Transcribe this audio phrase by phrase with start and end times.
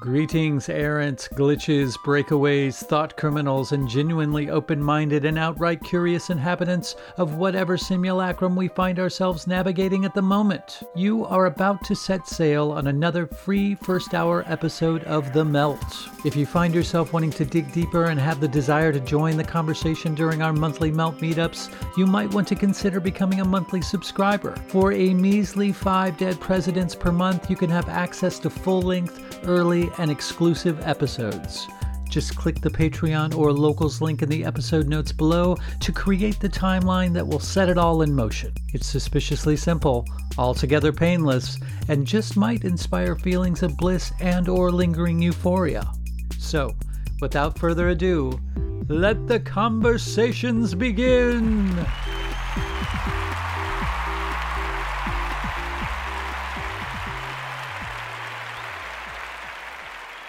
[0.00, 7.34] Greetings, errants, glitches, breakaways, thought criminals, and genuinely open minded and outright curious inhabitants of
[7.34, 10.82] whatever simulacrum we find ourselves navigating at the moment.
[10.96, 15.84] You are about to set sail on another free first hour episode of The Melt.
[16.24, 19.44] If you find yourself wanting to dig deeper and have the desire to join the
[19.44, 24.56] conversation during our monthly Melt meetups, you might want to consider becoming a monthly subscriber.
[24.68, 29.29] For a measly five dead presidents per month, you can have access to full length,
[29.44, 31.66] early, and exclusive episodes.
[32.10, 36.48] Just click the Patreon or Locals link in the episode notes below to create the
[36.48, 38.52] timeline that will set it all in motion.
[38.74, 40.04] It's suspiciously simple,
[40.36, 41.58] altogether painless,
[41.88, 45.88] and just might inspire feelings of bliss and or lingering euphoria.
[46.36, 46.74] So,
[47.20, 48.40] without further ado,
[48.88, 51.86] let the conversations begin.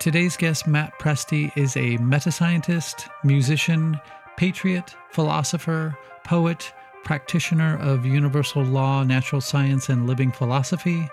[0.00, 4.00] Today's guest, Matt Presti, is a metascientist, musician,
[4.38, 6.72] patriot, philosopher, poet,
[7.04, 11.06] practitioner of universal law, natural science, and living philosophy,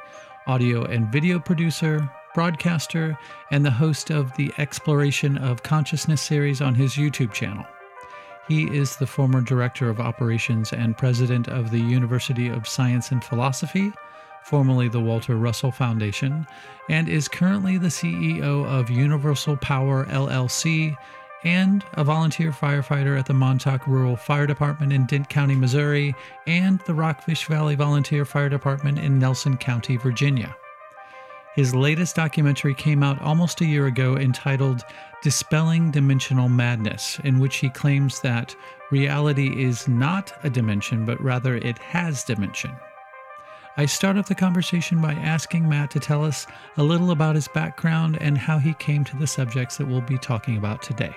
[0.47, 3.17] audio and video producer, broadcaster,
[3.51, 7.65] and the host of the Exploration of Consciousness series on his YouTube channel.
[8.47, 13.21] He is the former director of operations and president of the University of Science and
[13.21, 13.91] Philosophy
[14.47, 16.47] formerly the Walter Russell Foundation,
[16.89, 20.95] and is currently the CEO of Universal Power LLC
[21.43, 26.15] and a volunteer firefighter at the Montauk Rural Fire Department in Dent County, Missouri,
[26.47, 30.55] and the Rockfish Valley Volunteer Fire Department in Nelson County, Virginia.
[31.53, 34.83] His latest documentary came out almost a year ago entitled
[35.23, 38.55] Dispelling Dimensional Madness, in which he claims that
[38.91, 42.71] reality is not a dimension, but rather it has dimension.
[43.79, 47.47] I start off the conversation by asking Matt to tell us a little about his
[47.47, 51.13] background and how he came to the subjects that we'll be talking about today.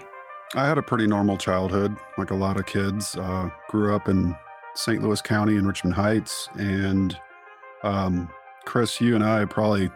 [0.54, 3.16] I had a pretty normal childhood, like a lot of kids.
[3.16, 4.36] Uh, grew up in
[4.74, 5.02] St.
[5.02, 6.50] Louis County in Richmond Heights.
[6.58, 7.18] And
[7.82, 8.28] um,
[8.66, 9.90] Chris, you and I probably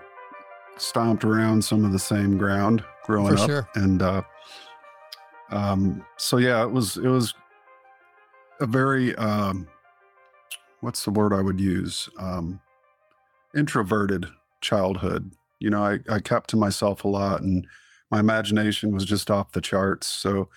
[0.79, 3.47] stomped around some of the same ground growing For up.
[3.47, 3.69] sure.
[3.75, 4.23] And uh,
[5.51, 7.35] um, so, yeah, it was, it was
[8.61, 9.69] a very, um,
[10.85, 12.09] what's the word I would use?
[12.19, 12.61] Um,
[13.57, 14.27] introverted
[14.61, 15.33] childhood.
[15.59, 17.67] You know, I, I kept to myself a lot and
[18.11, 20.07] my imagination was just off the charts.
[20.07, 20.49] So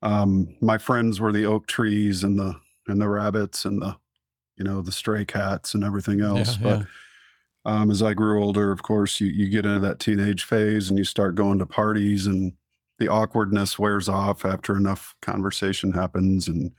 [0.00, 2.56] um, my friends were the oak trees and the
[2.88, 3.96] and the rabbits and the
[4.56, 6.56] you know the stray cats and everything else.
[6.56, 6.84] Yeah, but yeah.
[7.66, 10.98] um, as I grew older, of course, you you get into that teenage phase and
[10.98, 12.52] you start going to parties and
[12.98, 16.72] the awkwardness wears off after enough conversation happens and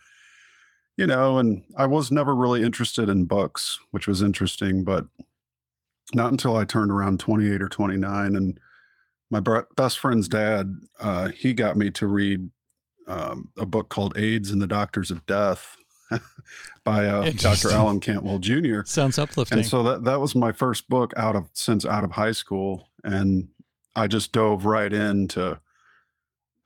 [0.97, 5.05] you know and i was never really interested in books which was interesting but
[6.13, 8.59] not until i turned around 28 or 29 and
[9.31, 12.49] my br- best friend's dad uh, he got me to read
[13.07, 15.75] um, a book called aids and the doctors of death
[16.83, 19.59] by uh, dr alan cantwell jr Sounds uplifting.
[19.59, 22.89] and so that that was my first book out of since out of high school
[23.03, 23.47] and
[23.95, 25.59] i just dove right into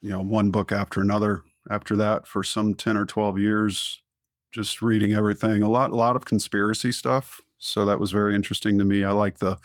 [0.01, 4.01] you know one book after another after that for some 10 or 12 years
[4.51, 8.77] just reading everything a lot a lot of conspiracy stuff so that was very interesting
[8.77, 9.57] to me i like the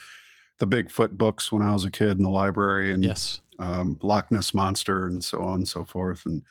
[0.59, 3.41] the bigfoot books when i was a kid in the library and yes.
[3.59, 6.43] um, Loch Ness monster and so on and so forth, and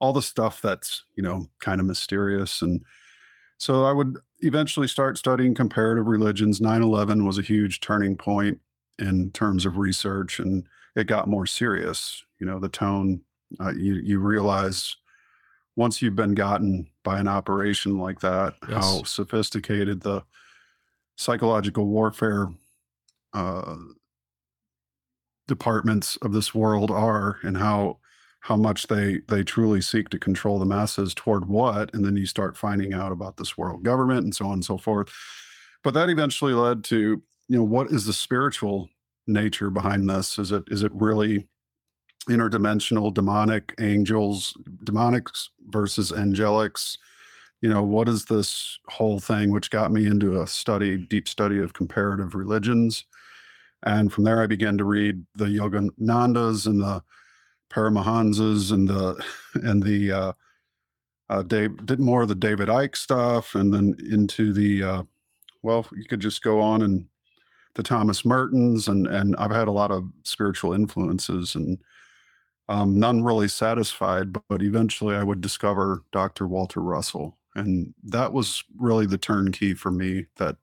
[0.00, 2.62] all the stuff that's you know kind of mysterious.
[2.62, 2.84] And
[3.58, 6.60] So I would eventually start studying comparative religions.
[6.60, 8.60] 9 11 was a huge turning point
[8.98, 10.64] in terms of research, and
[10.96, 12.22] it got more serious.
[12.38, 13.22] You know, the tone,
[13.60, 14.96] uh, you, you realize
[15.78, 18.84] once you've been gotten by an operation like that, Yes.
[18.84, 20.24] how sophisticated the
[21.16, 22.48] psychological warfare
[23.32, 23.76] uh,
[25.46, 27.98] departments of this world are and how
[28.40, 32.26] how much they they truly seek to control the masses toward what and then you
[32.26, 35.08] start finding out about this world government and so on and so forth
[35.82, 38.88] but that eventually led to you know what is the spiritual
[39.26, 41.48] nature behind this is it is it really
[42.28, 46.96] interdimensional demonic angels demonics versus angelics.
[47.60, 51.58] You know what is this whole thing which got me into a study deep study
[51.58, 53.04] of comparative religions?
[53.84, 57.02] And from there i began to read the yoganandas and the
[57.70, 59.22] paramahansas and the
[59.54, 60.32] and the uh
[61.30, 65.02] uh dave did more of the david icke stuff and then into the uh
[65.62, 67.06] well you could just go on and
[67.74, 71.78] the thomas mertons and and i've had a lot of spiritual influences and
[72.68, 76.46] um, none really satisfied, but, eventually I would discover Dr.
[76.46, 77.36] Walter Russell.
[77.54, 80.56] And that was really the turnkey for me that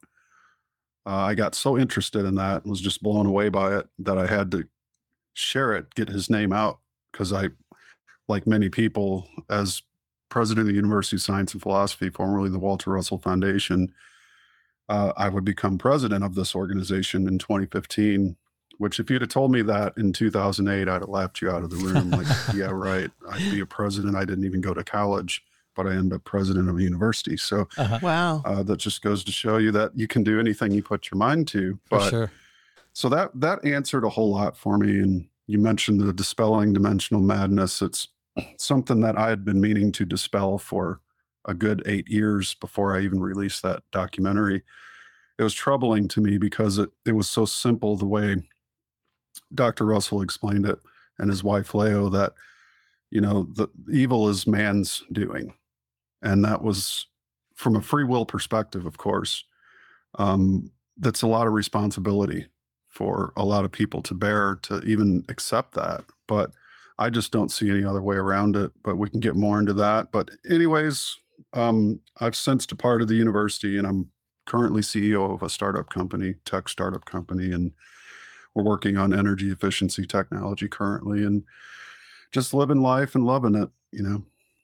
[1.06, 4.18] uh, I got so interested in that and was just blown away by it that
[4.18, 4.68] I had to
[5.34, 6.80] share it, get his name out.
[7.12, 7.50] Because I,
[8.28, 9.82] like many people, as
[10.30, 13.94] president of the University of Science and Philosophy, formerly the Walter Russell Foundation,
[14.90, 18.36] uh, I would become president of this organization in 2015
[18.78, 21.70] which if you'd have told me that in 2008 i'd have laughed you out of
[21.70, 22.10] the room.
[22.12, 23.10] Like yeah right.
[23.30, 24.16] I'd be a president.
[24.16, 25.44] I didn't even go to college
[25.76, 27.36] but i end up president of a university.
[27.38, 28.00] So Uh-huh.
[28.02, 28.42] Wow.
[28.46, 31.18] uh, that just goes to show you that you can do anything you put your
[31.18, 32.32] mind to For but sure.
[32.94, 35.00] so that that answered a whole lot for me.
[35.00, 37.82] And you mentioned the dispelling dimensional madness.
[37.82, 38.08] It's
[38.58, 41.00] something that i had been meaning to dispel for
[41.48, 44.64] a good eight years before i even released that documentary.
[45.38, 48.42] It was troubling to me because it, it was so simple the way
[49.54, 50.80] dr russell explained it
[51.20, 52.34] and his wife leo that
[53.12, 55.54] you know the evil is man's doing.
[56.22, 57.08] And that was
[57.56, 59.44] from a free will perspective of course
[60.18, 62.46] um, that's a lot of responsibility
[62.90, 66.04] for a lot of people to bear to even accept that.
[66.28, 66.52] But
[66.98, 69.74] i just don't see any other way around it but we can get more into
[69.74, 70.12] that.
[70.12, 71.16] But anyways
[71.54, 74.10] um, i've since departed the university and i'm
[74.46, 77.72] currently ceo of a startup company tech startup company and
[78.56, 81.44] we're working on energy efficiency technology currently and
[82.32, 84.24] just living life and loving it you know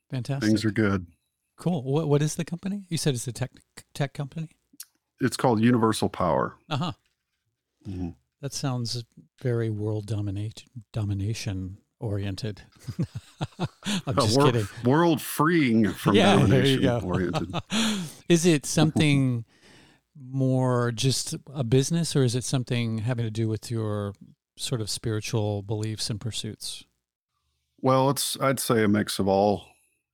[0.09, 0.47] Fantastic.
[0.49, 1.05] things are good
[1.57, 1.83] cool.
[1.83, 2.85] What what is the company?
[2.89, 3.51] You said it's a tech
[3.93, 4.49] tech company.
[5.19, 6.91] it's called universal power Uh huh.
[7.87, 8.15] Mhm.
[8.41, 9.03] That sounds
[9.41, 12.63] very world dominate domination oriented.
[13.59, 13.67] I'm
[14.07, 14.67] Uh, just wor- kidding.
[14.83, 17.53] world freeing from yeah, domination oriented
[18.29, 19.45] is it something
[20.23, 24.13] more just a business, or is it something having to do with your
[24.57, 26.83] sort of spiritual beliefs and pursuits?
[27.81, 29.65] Well, it's I'd say a mix of all.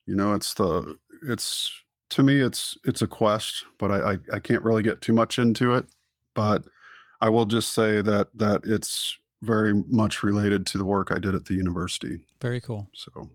[0.06, 1.70] You know, it's the it's
[2.10, 5.38] to me it's it's a quest, but I I, I can't really get too much
[5.38, 5.86] into it.
[6.34, 6.64] But
[7.20, 11.34] I will just say that that it's very much related to the work I did
[11.34, 12.20] at the university.
[12.40, 12.88] Very cool.
[12.92, 13.30] So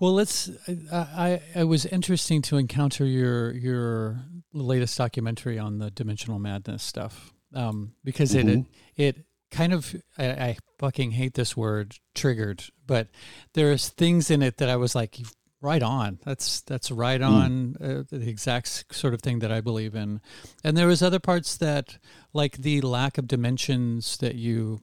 [0.00, 0.50] Well, let's.
[0.90, 6.82] I, I it was interesting to encounter your your latest documentary on the dimensional madness
[6.82, 8.66] stuff, um, because it Mhm.
[8.96, 13.08] it kind of I, I fucking hate this word triggered, but
[13.52, 15.18] there's things in it that I was like,
[15.60, 16.18] right on.
[16.24, 20.22] That's that's right on uh, the exact sort of thing that I believe in,
[20.64, 21.98] and there was other parts that
[22.32, 24.80] like the lack of dimensions that you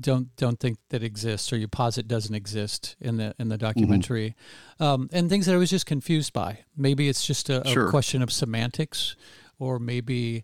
[0.00, 4.34] don't don't think that exists or you posit doesn't exist in the in the documentary.
[4.80, 6.60] Um, and things that i was just confused by.
[6.76, 7.90] Maybe it's just a, a Sure.
[7.90, 9.14] question of semantics
[9.58, 10.42] or maybe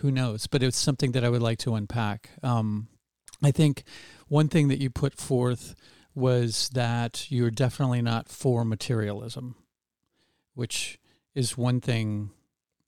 [0.00, 2.30] who knows but it's something that i would like to unpack.
[2.42, 2.88] Um,
[3.42, 3.84] i think
[4.28, 5.74] one thing that you put forth
[6.14, 9.54] was that you're definitely not for materialism
[10.54, 10.98] which
[11.34, 12.30] is one thing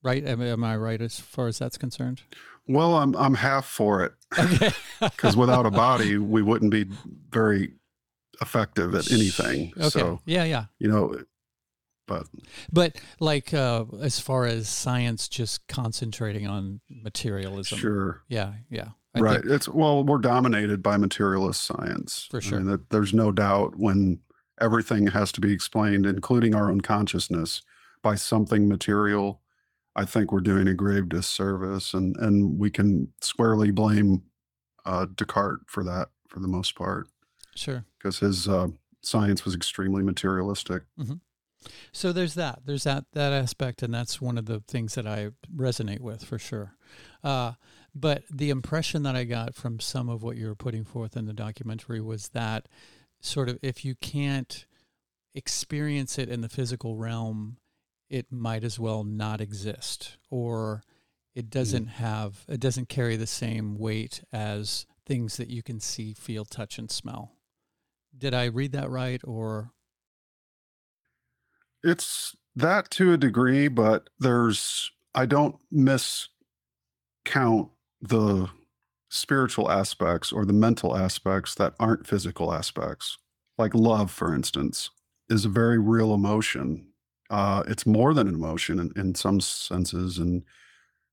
[0.02, 0.24] right?
[0.24, 2.22] Am, am i right as far as that's concerned
[2.68, 4.70] well, I'm I'm half for it okay
[5.00, 6.86] because without a body, we wouldn't be
[7.30, 7.72] very
[8.40, 9.72] effective at anything.
[9.76, 11.22] okay So yeah yeah you know,
[12.06, 12.26] but
[12.72, 17.78] But like uh, as far as science just concentrating on materialism.
[17.78, 18.22] sure.
[18.28, 18.88] Yeah, yeah.
[19.14, 22.58] I right think- it's well we're dominated by materialist science For I sure.
[22.58, 24.20] mean, that, there's no doubt when
[24.60, 27.62] everything has to be explained including our own consciousness
[28.02, 29.40] by something material
[29.98, 34.22] i think we're doing a grave disservice and and we can squarely blame
[34.86, 37.08] uh, descartes for that for the most part
[37.54, 37.84] sure.
[37.98, 38.68] because his uh,
[39.02, 40.82] science was extremely materialistic
[41.92, 42.60] So there's that.
[42.64, 46.38] There's that that aspect, and that's one of the things that I resonate with for
[46.38, 46.74] sure.
[47.22, 47.52] Uh,
[47.94, 51.26] but the impression that I got from some of what you were putting forth in
[51.26, 52.68] the documentary was that
[53.20, 54.66] sort of if you can't
[55.34, 57.56] experience it in the physical realm,
[58.10, 60.82] it might as well not exist, or
[61.34, 61.92] it doesn't mm.
[61.92, 66.78] have it doesn't carry the same weight as things that you can see, feel, touch,
[66.78, 67.32] and smell.
[68.16, 69.72] Did I read that right, or
[71.82, 78.48] it's that to a degree, but there's I don't miscount the
[79.08, 83.18] spiritual aspects or the mental aspects that aren't physical aspects.
[83.56, 84.90] Like love, for instance,
[85.28, 86.87] is a very real emotion.
[87.30, 90.18] Uh, it's more than an emotion in, in some senses.
[90.18, 90.44] And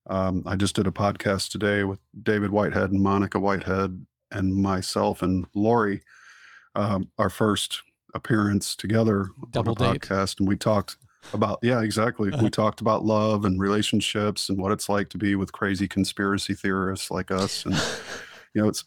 [0.07, 5.21] um, I just did a podcast today with David Whitehead and Monica Whitehead and myself
[5.21, 6.01] and Lori,
[6.75, 7.81] um, our first
[8.13, 10.01] appearance together Double on a date.
[10.01, 10.97] podcast, and we talked
[11.33, 12.31] about yeah, exactly.
[12.41, 16.53] We talked about love and relationships and what it's like to be with crazy conspiracy
[16.53, 17.75] theorists like us, and
[18.53, 18.83] you know, it's.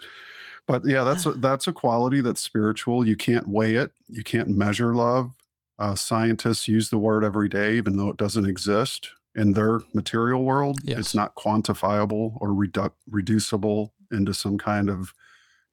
[0.67, 3.07] But yeah, that's a, that's a quality that's spiritual.
[3.07, 3.91] You can't weigh it.
[4.07, 5.33] You can't measure love.
[5.79, 10.43] Uh, scientists use the word every day, even though it doesn't exist in their material
[10.43, 10.81] world.
[10.83, 10.99] Yes.
[10.99, 15.15] It's not quantifiable or redu- reducible into some kind of,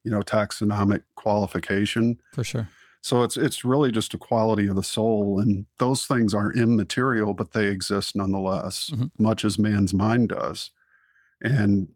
[0.03, 2.19] you know, taxonomic qualification.
[2.33, 2.69] For sure.
[3.01, 7.35] So it's it's really just a quality of the soul, and those things are immaterial,
[7.35, 9.05] but they exist nonetheless, mm-hmm.
[9.23, 10.71] much as man's mind does.
[11.41, 11.89] And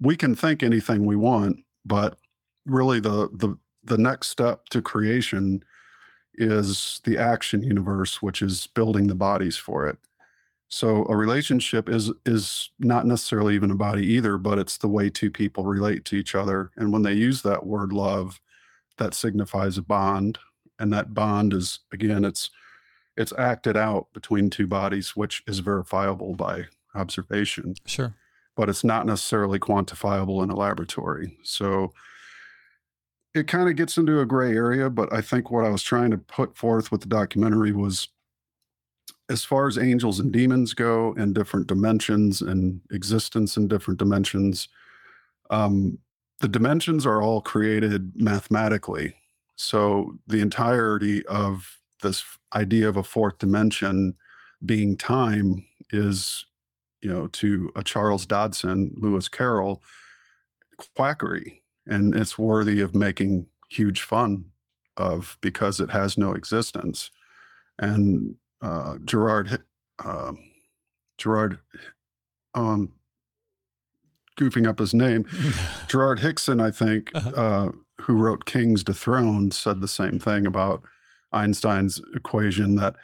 [0.00, 2.16] we can think anything we want, but
[2.64, 5.62] really the the the next step to creation
[6.40, 9.98] is the action universe, which is building the bodies for it.
[10.68, 15.10] So a relationship is is not necessarily even a body either, but it's the way
[15.10, 16.70] two people relate to each other.
[16.76, 18.40] And when they use that word love,
[18.96, 20.38] that signifies a bond
[20.80, 22.50] and that bond is again it's
[23.16, 28.14] it's acted out between two bodies which is verifiable by observation sure
[28.56, 31.92] but it's not necessarily quantifiable in a laboratory so
[33.34, 36.10] it kind of gets into a gray area but i think what i was trying
[36.10, 38.08] to put forth with the documentary was
[39.28, 44.68] as far as angels and demons go and different dimensions and existence in different dimensions
[45.50, 45.98] um,
[46.40, 49.14] the dimensions are all created mathematically.
[49.56, 54.14] So the entirety of this idea of a fourth dimension
[54.64, 56.46] being time is,
[57.02, 59.82] you know, to a Charles Dodgson, Lewis Carroll,
[60.96, 61.62] quackery.
[61.86, 64.44] And it's worthy of making huge fun
[64.96, 67.10] of because it has no existence.
[67.78, 69.62] And uh, Gerard,
[70.04, 70.32] uh,
[71.18, 71.58] Gerard,
[72.54, 72.92] um,
[74.38, 75.26] goofing up his name.
[75.88, 77.30] Gerard Hickson, I think, uh-huh.
[77.30, 80.82] uh, who wrote Kings Dethroned, said the same thing about
[81.32, 82.96] Einstein's equation that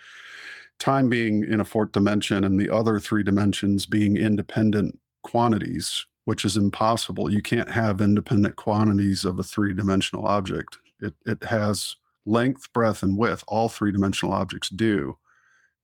[0.78, 6.45] time being in a fourth dimension and the other three dimensions being independent quantities, which
[6.45, 7.33] is impossible.
[7.33, 10.76] You can't have independent quantities of a three dimensional object.
[11.00, 11.95] It, it has
[12.26, 13.45] length, breadth, and width.
[13.47, 15.16] All three dimensional objects do,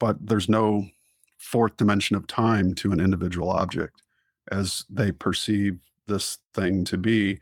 [0.01, 0.89] but there's no
[1.39, 4.03] fourth dimension of time to an individual object
[4.51, 7.39] as they perceive this thing to be.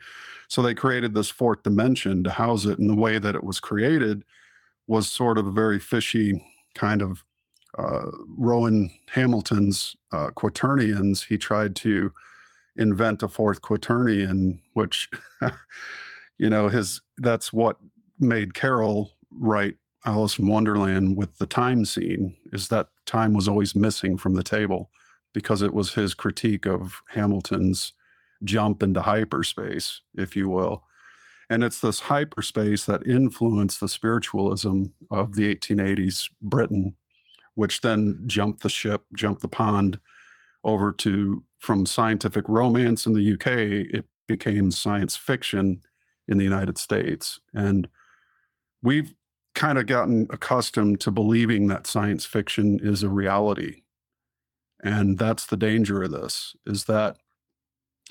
[0.48, 2.78] So they created this fourth dimension to house it.
[2.78, 4.24] And the way that it was created
[4.86, 7.24] was sort of a very fishy kind of
[7.78, 11.22] uh, Rowan Hamilton's uh, quaternions.
[11.22, 12.12] He tried to
[12.80, 15.08] invent a fourth quaternion, which,
[16.38, 17.76] you know, his that's what
[18.18, 23.74] made Carroll write Alice in Wonderland with the time scene, is that time was always
[23.76, 24.90] missing from the table
[25.32, 27.92] because it was his critique of Hamilton's
[28.42, 30.82] jump into hyperspace, if you will.
[31.50, 36.94] And it's this hyperspace that influenced the spiritualism of the 1880s Britain,
[37.54, 40.00] which then jumped the ship, jumped the pond
[40.64, 43.46] over to from scientific romance in the UK,
[43.94, 45.80] it became science fiction
[46.28, 47.40] in the United States.
[47.52, 47.88] And
[48.82, 49.14] we've
[49.54, 53.82] kind of gotten accustomed to believing that science fiction is a reality
[54.82, 57.16] and that's the danger of this is that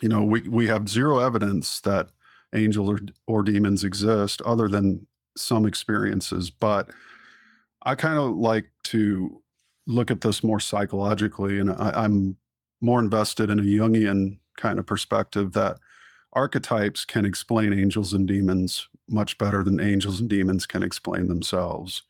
[0.01, 2.10] you know we we have zero evidence that
[2.53, 5.06] angels or, or demons exist other than
[5.38, 6.89] some experiences but
[7.84, 9.41] i kind of like to
[9.88, 12.38] look at this more psychologically and I, i'm
[12.81, 15.77] more invested in a jungian kind of perspective that
[16.33, 22.03] archetypes can explain angels and demons much better than angels and demons can explain themselves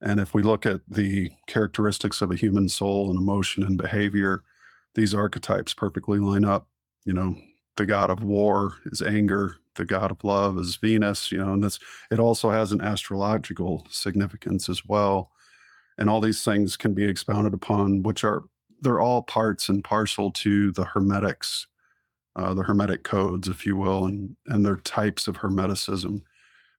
[0.00, 4.42] and if we look at the characteristics of a human soul and emotion and behavior,
[4.94, 6.68] these archetypes perfectly line up.
[7.04, 7.36] You know,
[7.76, 11.64] the god of war is anger, the god of love is Venus, you know, and
[11.64, 11.78] this
[12.10, 15.30] it also has an astrological significance as well.
[15.98, 18.44] and all these things can be expounded upon, which are
[18.84, 21.66] they're all parts and parcel to the hermetics,
[22.36, 26.22] uh, the hermetic codes, if you will, and and their types of hermeticism,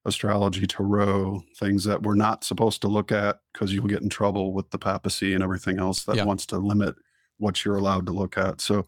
[0.05, 4.53] astrology, tarot, things that we're not supposed to look at because you'll get in trouble
[4.53, 6.25] with the papacy and everything else that Yeah.
[6.25, 6.95] wants to limit
[7.37, 8.61] what you're allowed to look at.
[8.61, 8.85] So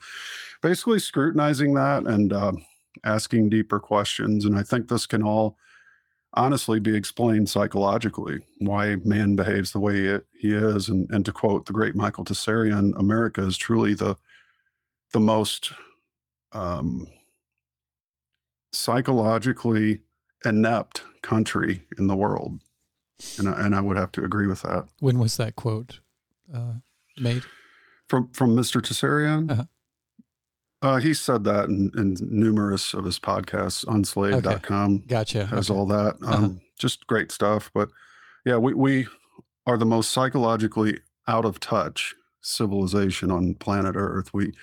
[0.62, 2.54] basically scrutinizing that and uh,
[3.04, 4.46] asking deeper questions.
[4.46, 5.58] And I think this can all
[6.34, 10.89] honestly be explained psychologically why man behaves the way it, he is.
[10.89, 14.15] And, and to quote the great Michael Tsarion, America is truly the
[15.13, 15.72] the most
[16.51, 17.07] um,
[18.74, 20.01] psychologically
[20.43, 22.62] inept country in the world.
[23.39, 24.88] And I, and I would have to agree with that.
[25.00, 26.01] When was that quote
[26.53, 26.74] uh,
[27.17, 27.43] made?
[28.07, 28.81] From from Mr.
[28.81, 29.51] Tsarion?
[29.51, 29.63] Uh-huh.
[30.81, 33.84] Uh, he said that in, in numerous of his podcasts.
[33.86, 35.46] Unslave.com Gotcha.
[35.48, 35.77] has Okay.
[35.79, 36.15] all that.
[36.22, 36.50] Um, Uh-huh.
[36.77, 37.72] Just great stuff.
[37.74, 37.89] But
[38.46, 39.07] yeah, we, we
[39.65, 44.31] are the most psychologically out of touch civilization on planet Earth.
[44.34, 44.53] We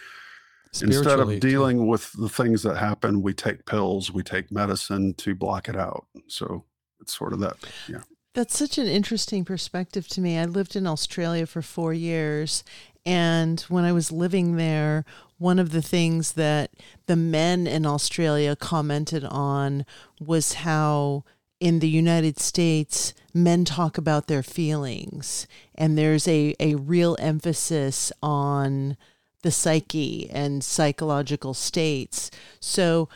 [0.71, 1.49] instead Spiritually, of too.
[1.49, 5.76] dealing with the things that happen, we take pills, we take medicine to block it
[5.76, 6.06] out.
[6.28, 6.64] So
[7.00, 7.56] it's sort of that.
[7.88, 8.02] Yeah.
[8.35, 10.38] That's such an interesting perspective to me.
[10.38, 12.64] I lived in Australia for four years.
[13.06, 15.04] And when I was living there,
[15.38, 16.71] one of the things that
[17.07, 19.85] the men in Australia commented on
[20.21, 21.25] was how
[21.61, 25.47] in the United States, men talk about their feelings.
[25.75, 28.97] And there's a, a real emphasis on
[29.43, 32.31] the psyche and psychological states.
[32.61, 33.09] So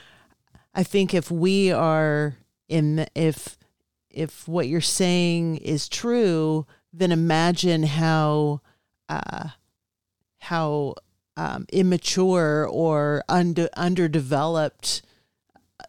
[0.75, 2.37] I think if we are
[2.68, 3.56] in, the, if
[4.10, 8.60] if what you're saying is true, then imagine how
[9.08, 9.50] uh,
[10.38, 10.94] how
[11.38, 15.02] um, immature or under, underdeveloped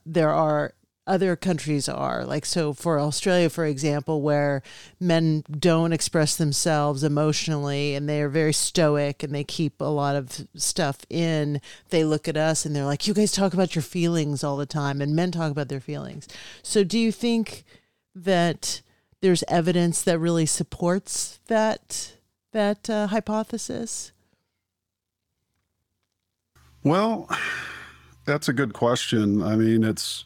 [0.05, 0.73] there are
[1.07, 2.23] other countries are.
[2.23, 4.61] Like so for australia for example where
[4.99, 10.15] men don't express themselves emotionally and they are very stoic and they keep a lot
[10.15, 13.81] of stuff in they look at us and they're like you guys talk about your
[13.81, 16.27] feelings all the time and men talk about their feelings.
[16.61, 17.63] So do you think
[18.13, 18.83] that
[19.21, 22.13] there's evidence that really supports that
[22.51, 24.11] that uh, hypothesis
[26.83, 27.29] Well,
[28.25, 29.41] that's a good question.
[29.43, 30.25] I mean, it's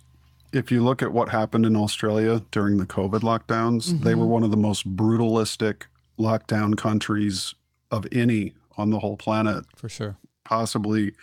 [0.52, 4.30] if you look at what happened in Australia during the COVID lockdowns, they were Mhm.
[4.30, 5.88] one of the most brutalistic
[6.20, 7.56] lockdown countries
[7.90, 9.66] of any on the whole planet.
[9.76, 10.16] for sure.
[10.46, 11.14] Possibly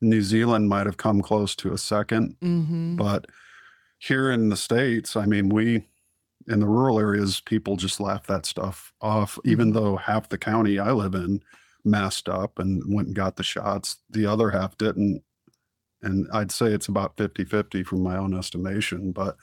[0.00, 2.96] New Zealand might have come close to a second, mm-hmm.
[2.96, 3.26] but
[3.98, 5.84] here in the States, I mean, we
[6.46, 10.78] in the rural areas, people just laugh that stuff off, even though half the county
[10.78, 11.42] I live in
[11.84, 13.98] masked up and went and got the shots.
[14.10, 15.22] The other half didn't.
[16.02, 19.12] And I'd say it's about 50 50 from my own estimation.
[19.12, 19.36] But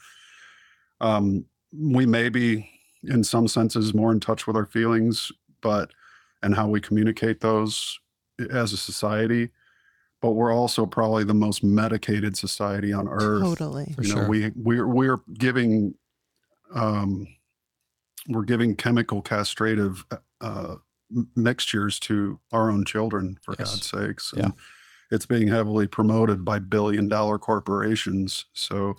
[1.00, 2.68] um, we may be,
[3.04, 5.90] in some senses, more in touch with our feelings, but
[6.42, 7.98] and how we communicate those
[8.50, 9.50] as a society.
[10.20, 14.28] But we're also probably the most medicated society on earth totally For you know sure.
[14.28, 15.94] we we're we're giving
[16.74, 17.26] um
[18.28, 20.04] we're giving chemical castrative
[20.40, 20.76] uh
[21.14, 23.70] m- mixtures to our own children for Yes.
[23.70, 24.50] god's sakes Yeah.
[25.10, 28.94] it's being heavily promoted by billion dollar corporations so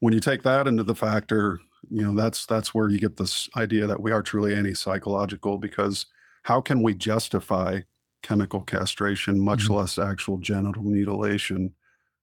[0.00, 1.60] when you take that into the factor
[1.90, 6.06] you know that's that's where you get this idea that we are truly anti-psychological because
[6.42, 7.80] how can we justify
[8.22, 9.76] chemical castration much Mhm.
[9.76, 11.72] less actual genital mutilation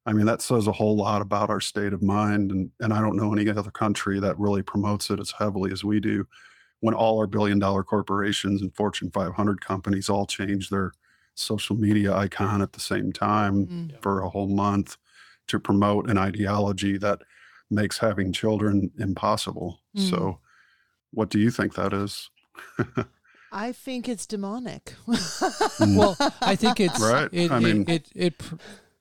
[0.06, 2.52] I mean, that says a whole lot about our state of mind.
[2.52, 5.86] And, and I don't know any other country that really promotes it as heavily as
[5.86, 6.28] we do
[6.84, 10.92] when all our billion dollar corporations and Fortune 500 companies all change their
[11.34, 14.02] social media icon at the same time Mm.
[14.02, 14.98] for a whole month
[15.48, 17.20] to promote an ideology that
[17.72, 19.80] makes having children impossible.
[19.98, 20.10] Mm.
[20.10, 20.40] So,
[21.12, 22.30] what do you think that is?
[23.52, 24.94] i think it's demonic
[25.80, 27.30] Well, I think it's Right.
[27.32, 28.56] It, I it- mean- it, it, pr-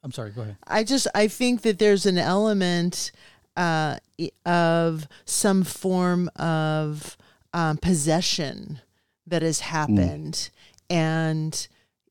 [0.05, 0.31] I'm sorry.
[0.31, 0.57] Go ahead.
[0.67, 3.11] I just I think that there's an element
[3.57, 3.99] uh,
[4.47, 7.17] of some form of
[7.53, 8.81] um, possession
[9.27, 10.51] that has happened,
[10.91, 11.69] and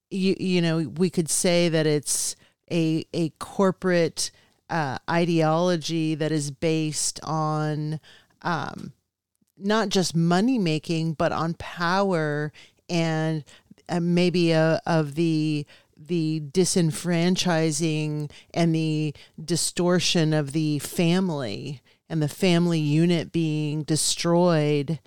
[0.10, 2.36] you you know we could say that it's
[2.72, 4.32] a a corporate
[4.70, 8.00] uh, ideology that is based on
[8.42, 8.94] um,
[9.58, 12.52] not just money making, but on power
[12.90, 13.44] and
[13.90, 22.28] uh, maybe uh, of the the disenfranchising and the distortion of the family and the
[22.28, 25.00] family unit being destroyed.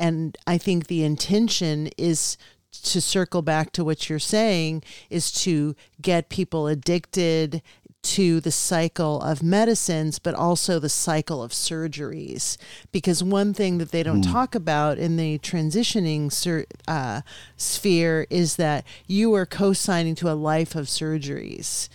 [0.00, 2.36] And I think the intention is
[2.72, 7.62] to circle back to what you're saying is to get people addicted
[8.02, 12.56] to the cycle of medicines, but also the cycle of surgeries.
[12.92, 14.32] Because one thing that they don't mm.
[14.32, 17.20] talk about in the transitioning sur- uh,
[17.58, 21.90] sphere is that you are co signing to a life of surgeries.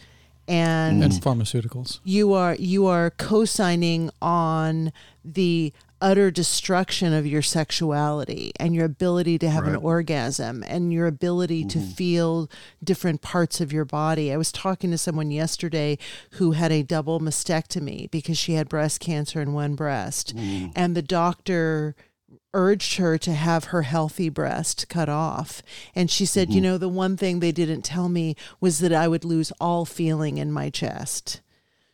[0.48, 2.00] And, and pharmaceuticals.
[2.04, 9.38] You are you are co-signing on the utter destruction of your sexuality and your ability
[9.40, 9.72] to have right.
[9.72, 11.80] an orgasm and your ability mm-hmm.
[11.80, 12.50] to feel
[12.84, 14.32] different parts of your body.
[14.32, 15.98] I was talking to someone yesterday
[16.32, 20.36] who had a double mastectomy because she had breast cancer in one breast.
[20.36, 20.74] Mm.
[20.76, 21.96] And the doctor
[22.54, 25.62] urged her to have her healthy breast cut off.
[25.94, 26.56] And she said, mm-hmm.
[26.56, 29.86] You know, the one thing they didn't tell me was that I would lose all
[29.86, 31.42] feeling in my chest.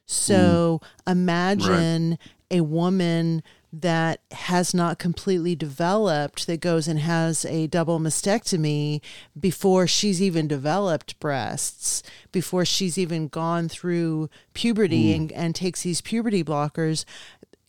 [0.06, 1.12] So mm.
[1.12, 2.60] imagine right.
[2.60, 9.02] a woman that has not completely developed that goes and has a double mastectomy
[9.40, 15.16] before she's even developed breasts, before she's even gone through puberty mm.
[15.16, 17.06] and, and takes these puberty blockers,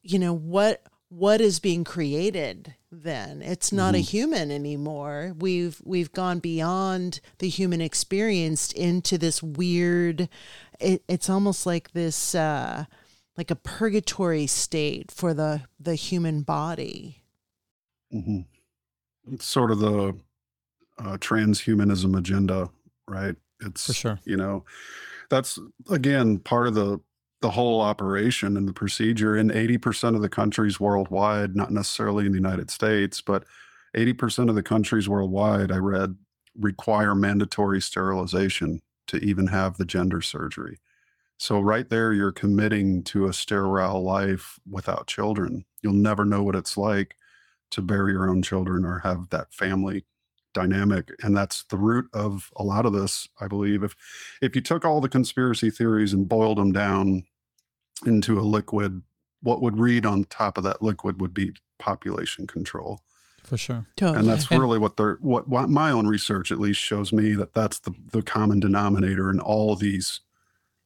[0.03, 3.99] you know, what what is being created then it's not mm.
[3.99, 4.11] a mm-hmm.
[4.11, 10.27] human anymore we've we've gone beyond the human experience into this weird
[10.81, 12.87] it, it's almost like this uh
[13.37, 17.25] like a purgatory state for the the human body.
[18.13, 18.41] Mm-hmm.
[19.33, 20.15] It's sort of the
[20.99, 22.71] uh, transhumanism agenda,
[23.09, 23.37] right?
[23.61, 24.21] It's for sure.
[24.25, 24.65] You know,
[25.31, 25.59] that's
[25.91, 27.01] again part of the
[27.41, 32.31] the whole operation and the procedure in 80% of the countries worldwide, not necessarily in
[32.31, 33.45] the United States, but
[33.97, 36.17] 80% of the countries worldwide, I read,
[36.57, 40.79] require mandatory sterilization to even have the gender surgery.
[41.43, 45.65] So, right there, you're committing to a sterile life without children.
[45.83, 47.17] You'll never know what it's like
[47.73, 50.05] to bear your own children or have that family
[50.55, 51.11] dynamic.
[51.21, 53.83] And that's the root of a lot of this, I believe.
[53.83, 53.97] If,
[54.41, 57.25] if you took all the conspiracy theories and boiled them down
[58.07, 59.03] into a liquid,
[59.43, 63.01] what would read on top of that liquid would be population control
[63.43, 63.89] for sure.
[63.97, 64.21] Totally.
[64.21, 67.53] And that's really what they're what, what my own research at least shows me that
[67.53, 70.21] that's the the common denominator in all these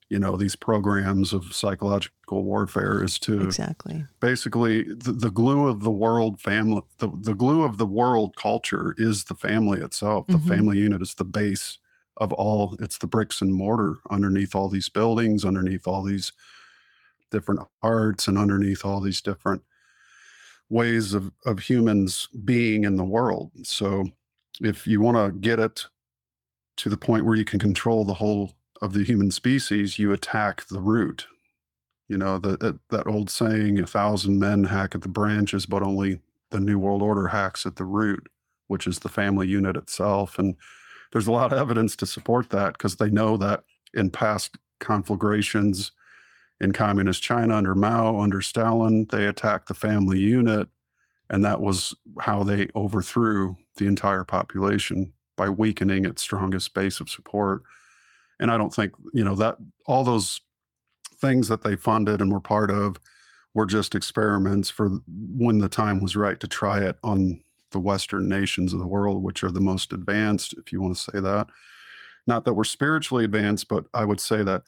[0.08, 4.04] you know these programs of psychological warfare is to exactly.
[4.20, 8.94] basically the, the glue of the world family the, the glue of the world culture
[8.98, 10.26] is the family itself.
[10.26, 10.48] The mm-hmm.
[10.48, 11.78] family unit is the base
[12.18, 16.32] of all it's the bricks and mortar underneath all these buildings underneath all these
[17.30, 19.62] different arts and underneath all these different
[20.68, 23.50] ways of, of humans being in the world.
[23.62, 24.06] So
[24.60, 25.86] if you want to get it
[26.78, 30.66] to the point where you can control the whole of the human species, you attack
[30.66, 31.26] the root.
[32.08, 35.82] You know, the, that, that old saying, a thousand men hack at the branches, but
[35.82, 38.28] only the New World Order hacks at the root,
[38.68, 40.38] which is the family unit itself.
[40.38, 40.54] And
[41.12, 45.92] there's a lot of evidence to support that because they know that in past conflagrations
[46.60, 50.68] in communist China under Mao, under Stalin, they attacked the family unit.
[51.28, 57.10] And that was how they overthrew the entire population by weakening its strongest base of
[57.10, 57.62] support
[58.40, 60.40] and I don't think you know that all those
[61.20, 62.98] things that they funded and were part of
[63.54, 68.28] were just experiments for when the time was right to try it on the Western
[68.28, 71.46] nations of the world, which are the most advanced, if you want to say that.
[72.26, 74.62] Not that we're spiritually advanced, but I would say that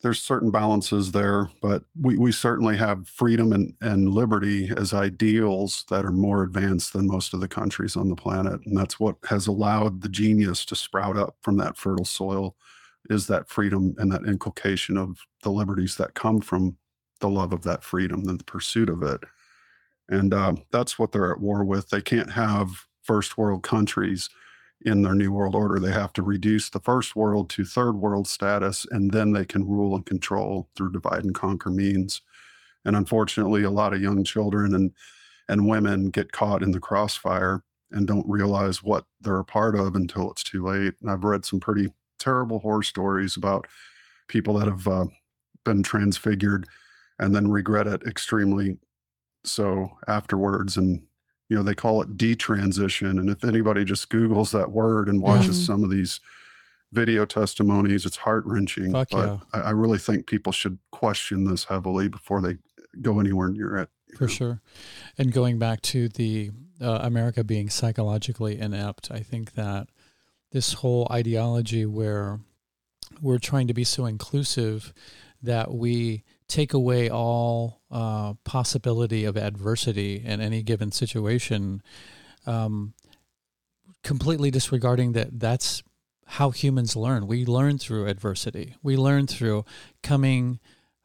[0.00, 5.84] there's certain balances there, but we, we certainly have freedom and, and liberty as ideals
[5.90, 8.60] that are more advanced than most of the countries on the planet.
[8.64, 12.56] And that's what has allowed the genius to sprout up from that fertile soil
[13.08, 16.76] is that freedom and that inculcation of the liberties that come from
[17.20, 19.20] the love of that freedom and the pursuit of it.
[20.08, 21.90] And uh, that's what they're at war with.
[21.90, 22.70] They can't have
[23.02, 24.28] first world countries
[24.82, 25.78] in their new world order.
[25.78, 29.68] They have to reduce the first world to third world status, and then they can
[29.68, 32.22] rule and control through divide and conquer means.
[32.84, 34.92] And unfortunately, a lot of young children and
[35.48, 39.96] and women get caught in the crossfire and don't realize what they're a part of
[39.96, 40.94] until it's too late.
[41.00, 43.66] And I've read some pretty terrible horror stories about
[44.28, 45.06] people that have uh,
[45.64, 46.66] been transfigured
[47.18, 48.78] and then regret it extremely
[49.44, 51.02] so afterwards and
[51.48, 55.56] you know they call it detransition and if anybody just googles that word and watches
[55.56, 55.72] mm-hmm.
[55.72, 56.20] some of these
[56.92, 59.38] video testimonies it's heart-wrenching Fuck but yeah.
[59.52, 62.56] I, I, really think people should question this heavily before they
[63.02, 64.28] go anywhere near it for know?
[64.28, 64.62] sure
[65.18, 66.50] and going back to the
[66.80, 69.88] uh, america being psychologically inept i think that
[70.50, 72.40] this whole ideology where
[73.20, 74.92] we're trying to be so inclusive
[75.42, 81.82] that we take away all uh, possibility of adversity in any given situation,
[82.46, 82.94] um,
[84.02, 85.82] completely disregarding that that's
[86.26, 87.26] how humans learn.
[87.26, 88.74] We learn through adversity.
[88.82, 89.64] We learn through
[90.02, 90.58] coming,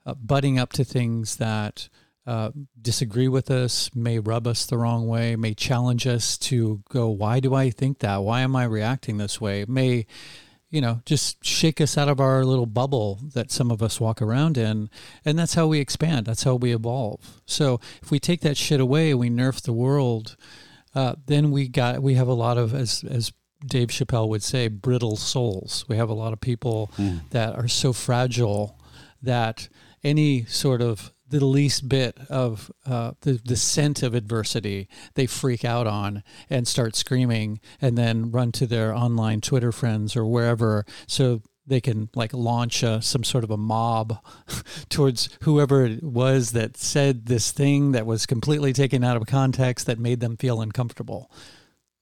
[0.06, 1.90] uh, butting up to things that
[2.26, 7.10] uh, disagree with us, may rub us the wrong way, may challenge us to go,
[7.10, 8.24] why do I think that?
[8.24, 9.66] Why am I reacting this way?
[9.68, 10.06] May,
[10.70, 14.22] you know, just shake us out of our little bubble that some of us walk
[14.22, 14.90] around in.
[15.26, 16.26] And that's how we expand.
[16.26, 17.42] That's how we evolve.
[17.46, 20.38] So if we take that shit away, we nerf the world.
[20.96, 23.34] Uh, then we got we have a lot of as as
[23.66, 25.86] Dave Chappelle would say, brittle souls.
[25.88, 27.22] We have a lot of people mm.
[27.30, 28.78] that are so fragile
[29.22, 29.70] that
[30.04, 35.66] any sort of the least bit of uh, the, the scent of adversity they freak
[35.66, 40.86] out on and start screaming and then run to their online Twitter friends or wherever
[41.08, 44.20] so they can like launch a, some sort of a mob
[44.90, 49.88] towards whoever it was that said this thing that was completely taken out of context
[49.88, 51.32] that made them feel uncomfortable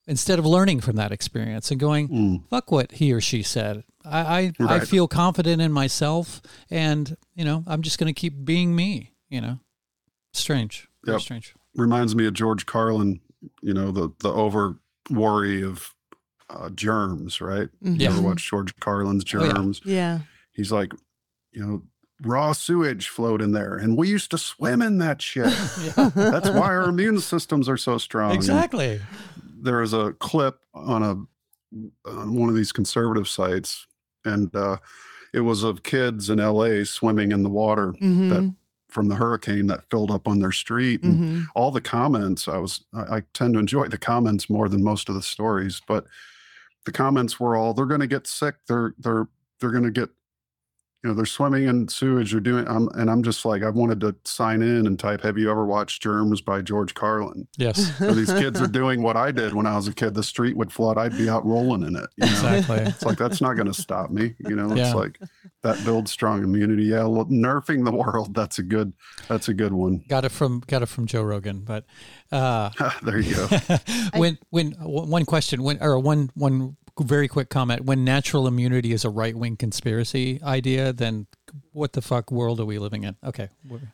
[0.08, 2.50] instead of learning from that experience and going, mm.
[2.50, 3.84] fuck what he or she said.
[4.04, 4.82] I I, right.
[4.82, 9.11] I feel confident in myself, and you know, I'm just going to keep being me.
[9.32, 9.60] You know,
[10.34, 11.22] strange, very yep.
[11.22, 11.56] strange.
[11.76, 13.20] Reminds me of George Carlin.
[13.64, 14.76] You know, the the over
[15.10, 15.96] worry of
[16.50, 17.70] uh, germs, right?
[17.84, 17.96] Mm-hmm.
[17.96, 19.82] You ever watch George Carlin's Germs?
[19.84, 19.96] Oh, yeah.
[19.96, 20.20] yeah.
[20.52, 20.94] He's like,
[21.52, 21.82] you know,
[22.22, 25.48] raw sewage flowed in there and we used to swim in that shit
[25.98, 26.12] yeah.
[26.14, 29.02] that's why our immune systems are so strong exactly and
[29.62, 31.16] there was a clip on a
[32.06, 33.88] on one of these conservative sites,
[34.26, 34.78] and uh,
[35.34, 36.86] it was of kids in L.A.
[36.86, 38.30] swimming in the water mm-hmm.
[38.30, 38.56] that
[38.92, 41.04] from the hurricane that filled up on their street.
[41.04, 41.42] And mm-hmm.
[41.56, 45.10] all the comments, I was I, I tend to enjoy the comments more than most
[45.10, 46.06] of the stories, but
[46.86, 48.56] the comments were all they're going to get sick.
[48.68, 49.28] They're they're
[49.60, 50.10] they're going to get
[51.04, 52.32] you know, they're swimming in sewage.
[52.32, 55.36] They're doing, I'm, and I'm just like, I wanted to sign in and type, "Have
[55.36, 57.92] you ever watched Germs by George Carlin?" Yes.
[58.02, 60.16] So these kids are doing what I did when I was a kid.
[60.16, 60.98] The street would flood.
[60.98, 62.10] I'd be out rolling in it.
[62.18, 62.32] You know?
[62.32, 62.78] Exactly.
[62.78, 64.34] It's like that's not going to stop me.
[64.40, 64.94] You know, it's yeah.
[64.94, 65.20] like
[65.62, 66.84] that builds strong immunity.
[66.84, 68.34] Yeah, nerfing the world.
[68.34, 68.94] That's a good.
[69.28, 70.04] That's a good one.
[70.08, 71.86] Got it from got it from Joe Rogan, but
[72.32, 72.70] uh,
[73.04, 73.48] there you go.
[74.16, 79.06] when when one question when or one one very quick comment when natural immunity is
[79.06, 81.28] a right-wing conspiracy idea then
[81.74, 83.50] what the fuck world are we living in okay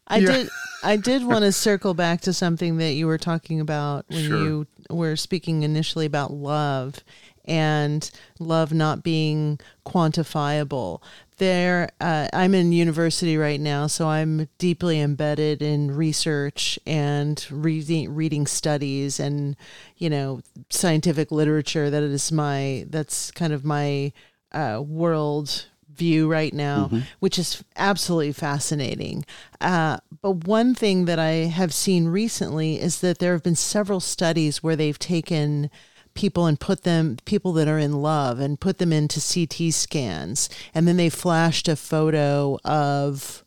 [0.08, 0.32] i yeah.
[0.32, 0.50] did
[0.84, 4.44] i did want to circle back to something that you were talking about when sure.
[4.44, 7.04] you were speaking initially about love
[7.46, 11.02] and love not being quantifiable
[11.38, 18.14] there uh, i'm in university right now so i'm deeply embedded in research and reading
[18.14, 19.56] reading studies and
[19.98, 24.12] you know scientific literature that is my that's kind of my
[24.54, 25.66] uh, world
[25.98, 27.00] view right now, mm-hmm.
[27.20, 29.26] which is absolutely fascinating.
[29.60, 34.00] Uh, but one thing that I have seen recently is that there have been several
[34.00, 35.70] studies where they've taken
[36.18, 40.50] people and put them people that are in love and put them into CT scans.
[40.74, 43.44] And then they flashed a photo of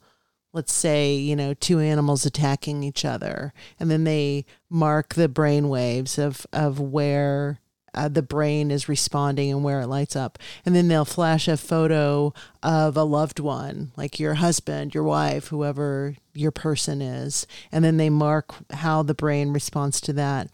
[0.52, 3.52] let's say you know two animals attacking each other.
[3.78, 7.60] And then they mark the brain waves of of where
[7.92, 10.38] uh, the brain is responding and where it lights up.
[10.64, 15.48] And then they'll flash a photo of a loved one like your husband your wife
[15.48, 17.48] whoever your person is.
[17.72, 20.50] And then they mark how the brain responds to that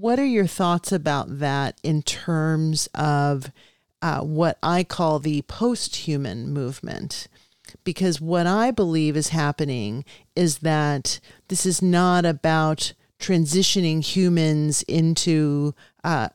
[0.00, 3.52] what are your thoughts about that in terms of
[4.00, 7.28] uh, what I call the post human movement?
[7.84, 15.74] Because what I believe is happening is that this is not about transitioning humans into
[16.02, 16.28] uh,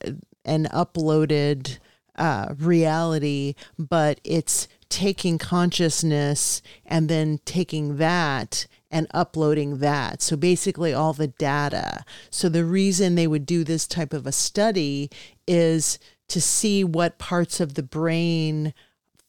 [0.45, 1.79] an uploaded
[2.17, 10.21] uh, reality, but it's taking consciousness and then taking that and uploading that.
[10.21, 12.05] So basically, all the data.
[12.29, 15.09] So the reason they would do this type of a study
[15.45, 18.73] is to see what parts of the brain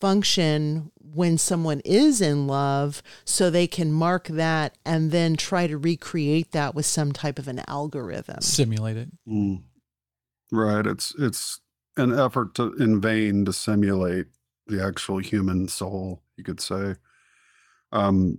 [0.00, 5.76] function when someone is in love so they can mark that and then try to
[5.76, 9.62] recreate that with some type of an algorithm simulate it mm.
[10.52, 11.60] right it's it's
[11.96, 14.26] an effort to in vain to simulate
[14.66, 16.94] the actual human soul you could say
[17.92, 18.38] um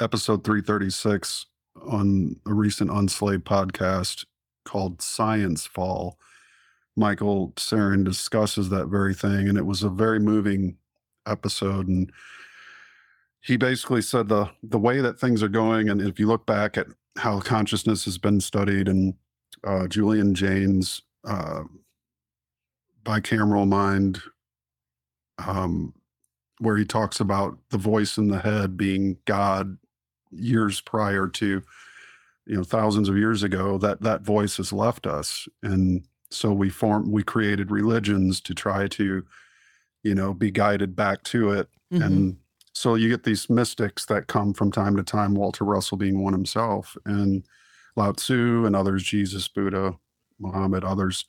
[0.00, 1.46] episode 336
[1.88, 4.24] on a recent Unslaved podcast
[4.64, 6.18] called Science Fall.
[6.96, 10.76] Michael Tsarion discusses that very thing, and it was a very moving
[11.26, 11.88] episode.
[11.88, 12.10] And
[13.40, 16.76] he basically said the the way that things are going, and if you look back
[16.76, 16.86] at
[17.18, 19.14] how consciousness has been studied, and
[19.64, 21.64] uh, Julian Jaynes' uh,
[23.04, 24.20] bicameral mind
[25.38, 25.94] um,
[26.58, 29.76] where he talks about the voice in the head being God
[30.30, 31.62] years prior to
[32.46, 36.70] you know thousands of years ago that that voice has left us and So we
[36.70, 39.24] formed, we created religions to try to,
[40.02, 41.68] you know, be guided back to it.
[41.92, 42.04] Mhm.
[42.04, 42.36] And
[42.74, 46.32] so you get these mystics that come from time to time, Walter Russell being one
[46.32, 47.44] himself, and
[47.94, 49.96] Lao Tzu and others, Jesus, Buddha,
[50.40, 51.24] Muhammad, others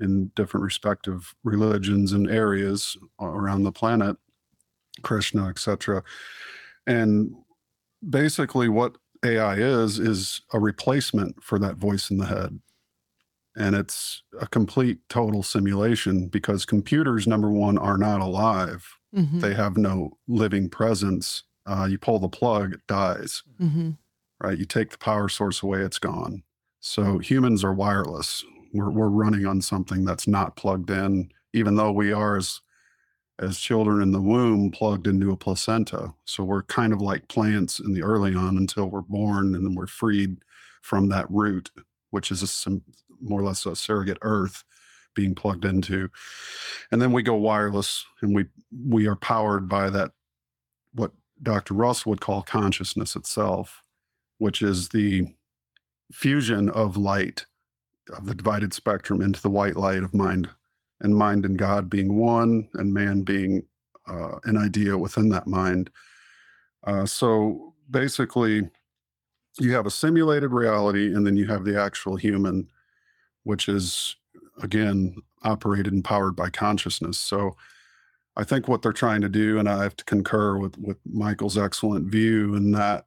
[0.00, 4.16] in different respective religions and areas around the planet,
[5.02, 6.02] Krishna, etc.
[6.86, 7.36] And
[8.08, 12.60] basically, what AI is is a replacement for that voice in the head.
[13.54, 18.88] And it's a complete total simulation because computers, number one, are not alive.
[19.14, 19.40] Mhm.
[19.42, 21.44] They have no living presence.
[21.66, 23.98] Uh, you pull the plug, it dies, Mhm.
[24.42, 24.58] right?
[24.58, 26.42] You take the power source away, it's gone.
[26.80, 28.42] So humans are wireless.
[28.72, 32.62] We're, we're running on something that's not plugged in, even though we are as
[33.42, 36.14] as children in the womb plugged into a placenta.
[36.24, 39.74] So we're kind of like plants in the early on until we're born and then
[39.74, 40.36] we're freed
[40.80, 41.70] from that root,
[42.10, 42.84] which is a sim-
[43.20, 44.64] more or less a surrogate earth
[45.14, 46.08] being plugged into.
[46.90, 48.46] And then we go wireless and we
[48.86, 50.12] we are powered by that
[50.94, 51.74] what Dr.
[51.74, 53.82] Russ would call consciousness itself,
[54.38, 55.26] which is the
[56.12, 57.46] fusion of light
[58.16, 60.48] of the divided spectrum into the white light of mind
[61.02, 63.64] and mind and God being one, and man being
[64.08, 65.90] uh, an idea within that mind.
[66.84, 68.68] Uh, so basically,
[69.58, 72.68] you have a simulated reality, and then you have the actual human,
[73.44, 74.16] which is
[74.62, 77.18] again operated and powered by consciousness.
[77.18, 77.56] So
[78.36, 81.58] I think what they're trying to do, and I have to concur with with Michael's
[81.58, 83.06] excellent view, in that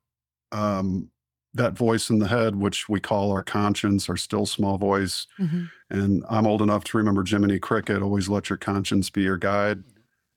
[0.52, 1.10] um,
[1.56, 5.70] that voice in the head, which we call our conscience, our still small voice, Mhm.
[5.90, 9.84] and I'm old enough to remember Jiminy Cricket, always let your conscience be your guide.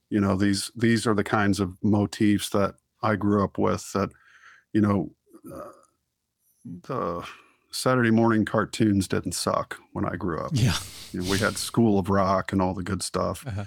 [0.09, 4.09] You know, these these are the kinds of motifs that I grew up with that,
[4.73, 5.11] you know,
[5.53, 5.71] uh,
[6.65, 7.23] the
[7.71, 10.51] Saturday morning cartoons didn't suck when I grew up.
[10.53, 10.75] Yeah.
[11.11, 13.45] You know, we had Schoolhouse Rock and all the good stuff.
[13.45, 13.65] Uh-huh.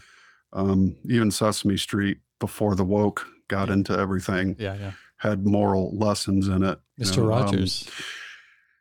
[0.53, 4.75] Um, even Sesame Street before the woke got into everything Yeah.
[4.77, 4.93] Yeah.
[5.23, 6.79] Had moral lessons in it.
[6.97, 7.19] you Mr.
[7.19, 7.89] know, um, Rogers.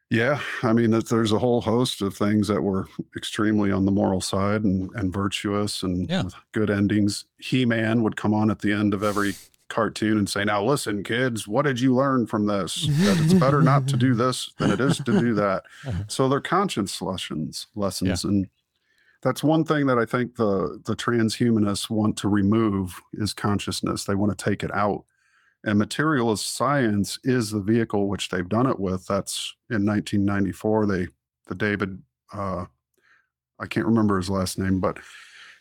[0.09, 4.19] yeah, I mean, there's a whole host of things that were extremely on the moral
[4.21, 6.23] side and, and virtuous and Yeah.
[6.23, 7.25] with good endings.
[7.37, 9.35] He Man would come on at the end of every
[9.69, 12.87] cartoon and say, Now, listen, kids, what did you learn from this?
[12.87, 15.63] That it's better not to do this than it is to do that.
[15.87, 16.03] Uh-huh.
[16.07, 18.25] So they're conscience lessons, lessons.
[18.25, 18.47] And
[19.23, 24.03] that's one thing that I think the, the transhumanists want to remove is consciousness.
[24.03, 25.05] They want to take it out.
[25.63, 29.05] And materialist science is the vehicle which they've done it with.
[29.05, 30.85] That's in 1994.
[30.87, 31.07] They,
[31.47, 32.01] the David,
[32.33, 32.65] uh,
[33.59, 34.97] I can't remember his last name, but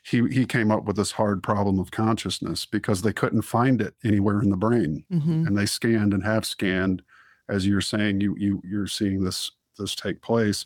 [0.03, 3.95] he he came up with this hard problem of consciousness because they couldn't find it
[4.03, 5.47] anywhere in the brain, Mhm.
[5.47, 7.03] and they scanned and have scanned,
[7.51, 10.65] as you're saying, you you you're seeing this this take place.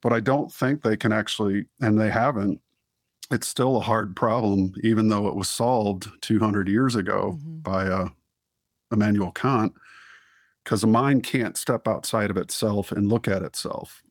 [0.00, 2.62] But I don't think they can actually, and they haven't.
[3.30, 7.62] It's still a hard problem, even though it was solved 200 years ago Mhm.
[7.62, 8.08] by uh,
[8.92, 9.74] Immanuel Kant,
[10.64, 14.02] because a mind can't step outside of itself and look at itself.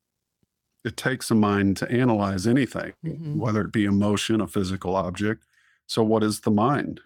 [0.83, 3.35] It takes a mind to analyze anything, Mhm.
[3.37, 5.43] whether it be emotion, a physical object.
[5.87, 7.01] So, what is the mind?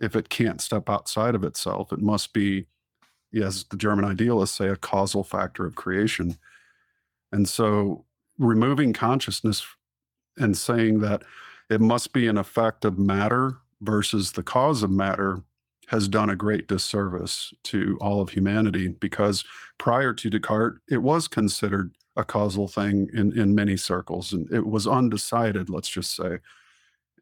[0.00, 2.66] If it can't step outside of itself, it must be,
[3.32, 6.36] yes, the German idealists say, a causal factor of creation.
[7.32, 8.04] And so,
[8.38, 9.66] removing consciousness
[10.36, 11.22] and saying that
[11.70, 15.42] it must be an effect of matter versus the cause of matter
[15.86, 19.44] has done a great disservice to all of humanity because
[19.78, 24.66] prior to Descartes, it was considered a causal thing in, in many circles and it
[24.66, 26.38] was undecided, let's just say.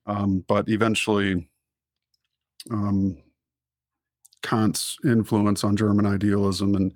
[0.07, 1.49] Um, but eventually,
[2.71, 3.19] um,
[4.43, 6.93] Kant's influence on German idealism and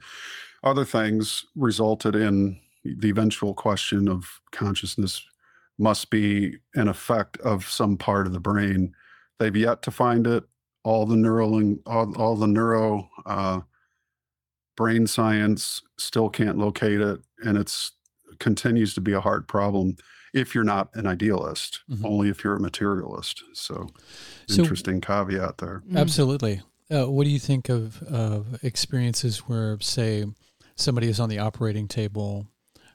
[0.62, 5.22] other things resulted in the eventual question of consciousness
[5.78, 8.92] must be an effect of some part of the brain.
[9.38, 10.44] They've yet to find it.
[10.84, 13.60] All the neural all, all the neuro uh,
[14.76, 17.92] brain science still can't locate it, and it's
[18.38, 19.96] continues to be a hard problem
[20.32, 21.80] if you're not an idealist.
[21.90, 22.04] Mhm.
[22.04, 23.42] Only if you're a materialist.
[23.54, 23.88] So,
[24.48, 25.82] So- interesting caveat there.
[25.90, 25.98] Mm.
[25.98, 26.62] Absolutely.
[26.90, 30.24] Uh, what do you think of, of experiences where, say,
[30.76, 32.46] somebody is on the operating table,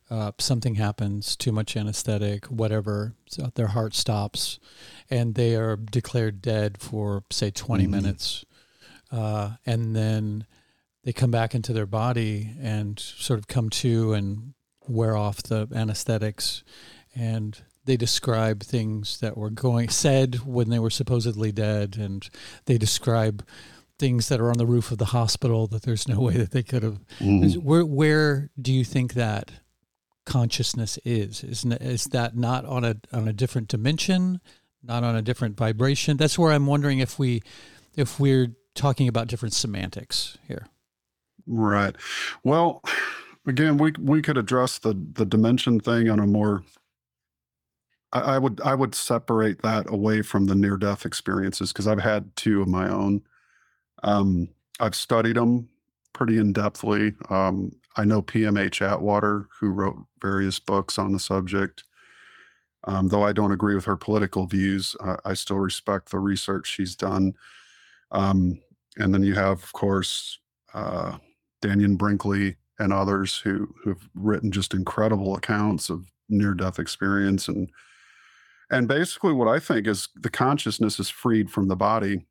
[0.09, 4.60] uh, something happens, too much anesthetic, whatever, so their heart stops,
[5.10, 7.89] and they are declared dead for, say, 20 Mhm.
[7.91, 8.45] minutes.
[9.12, 10.45] Uh, and then
[11.04, 14.54] they come back into their body and sort of come to and
[14.87, 16.63] wear off the anesthetics
[17.15, 22.29] and they describe things that were going said when they were supposedly dead and
[22.65, 23.45] they describe
[23.99, 26.63] things that are on the roof of the hospital that there's no way that they
[26.63, 27.58] could have Mhm.
[27.62, 29.51] where where do you think that
[30.26, 31.44] consciousness is.
[31.44, 34.42] Isn't is that not on a on a different dimension,
[34.82, 36.17] not on a different vibration?
[36.17, 37.42] That's where I'm wondering if we
[37.96, 40.67] if we're talking about different semantics here.
[41.46, 41.96] Right.
[42.44, 42.82] Well,
[43.46, 46.63] again, we we could address the the dimension thing on a more
[48.13, 52.02] I, I would I would separate that away from the near death experiences because I've
[52.02, 53.21] had two of my own.
[54.04, 54.50] Um,
[54.80, 55.69] I've studied them
[56.13, 57.15] pretty in depthly.
[57.32, 61.83] Um, I know PMH Atwater, who wrote various books on the subject.
[62.85, 66.67] Um, though I don't agree with her political views, uh, I still respect the research
[66.67, 67.33] she's done.
[68.12, 68.60] Um,
[68.98, 70.39] and then you have, of course,
[70.73, 71.17] uh,
[71.62, 77.69] Dannion Brinkley and others who who've written just incredible accounts of near-death experience and
[78.69, 82.25] and basically what I think is the consciousness is freed from the body.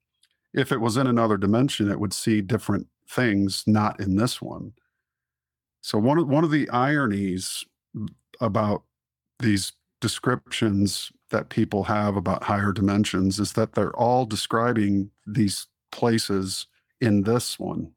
[0.52, 4.72] If it was in another dimension, it would see different things, not in this one.
[5.82, 7.64] So one of one of the ironies
[8.40, 8.84] about
[9.40, 16.66] these descriptions that people have about higher dimensions is that they're all describing these places
[17.00, 17.92] in this one.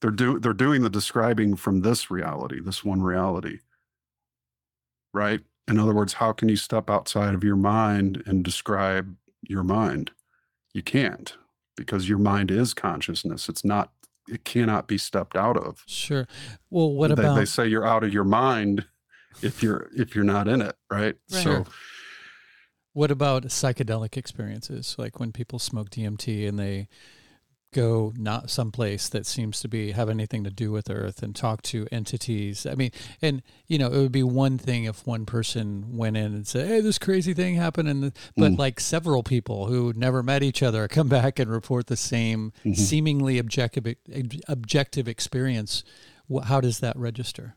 [0.00, 3.58] They're do they're doing the describing from this reality, this one reality.
[5.12, 5.40] Right?
[5.66, 10.12] In other words, how can you step outside of your mind and describe your mind?
[10.72, 11.36] You can't
[11.76, 13.48] because your mind is consciousness.
[13.48, 13.92] It's not
[14.28, 15.82] it cannot be stepped out of.
[15.86, 16.26] Sure.
[16.70, 18.86] Well, what they, about they say you're out of your mind
[19.42, 21.14] if you're if you're not in it, right?
[21.30, 21.42] Right.
[21.42, 21.66] So
[22.92, 26.88] what about psychedelic experiences like when people smoke DMT and they
[27.72, 31.62] go not someplace that seems to be have anything to do with earth and talk
[31.62, 32.90] to entities i mean
[33.22, 36.66] and you know it would be one thing if one person went in and said
[36.66, 38.58] hey this crazy thing happened and the, but Mm.
[38.58, 42.76] like several people who never met each other come back and report the same Mhm.
[42.76, 43.86] seemingly objective
[44.48, 45.84] objective experience
[46.44, 47.54] how does that register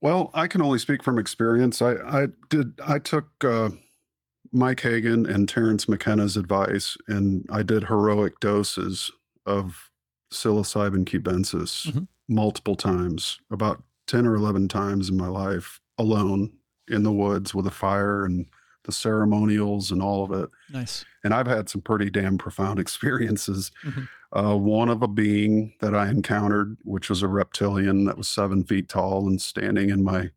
[0.00, 1.82] Well, I can only speak from experience.
[1.82, 2.74] I, I did.
[2.86, 3.70] I took uh,
[4.52, 9.10] Mike Hagan and Terence McKenna's advice, and I did heroic doses
[9.46, 9.90] of
[10.32, 12.08] psilocybin cubensis Mhm.
[12.28, 16.52] multiple times, about ten or eleven times in my life, alone
[16.88, 18.46] in the woods with a fire and
[18.84, 20.48] the ceremonials and all of it.
[20.72, 23.70] nice And I've had some pretty damn profound experiences.
[23.84, 24.08] Mhm.
[24.32, 28.64] Uh, one of a being that I encountered, which was a reptilian that was seven
[28.64, 30.30] feet tall and standing in my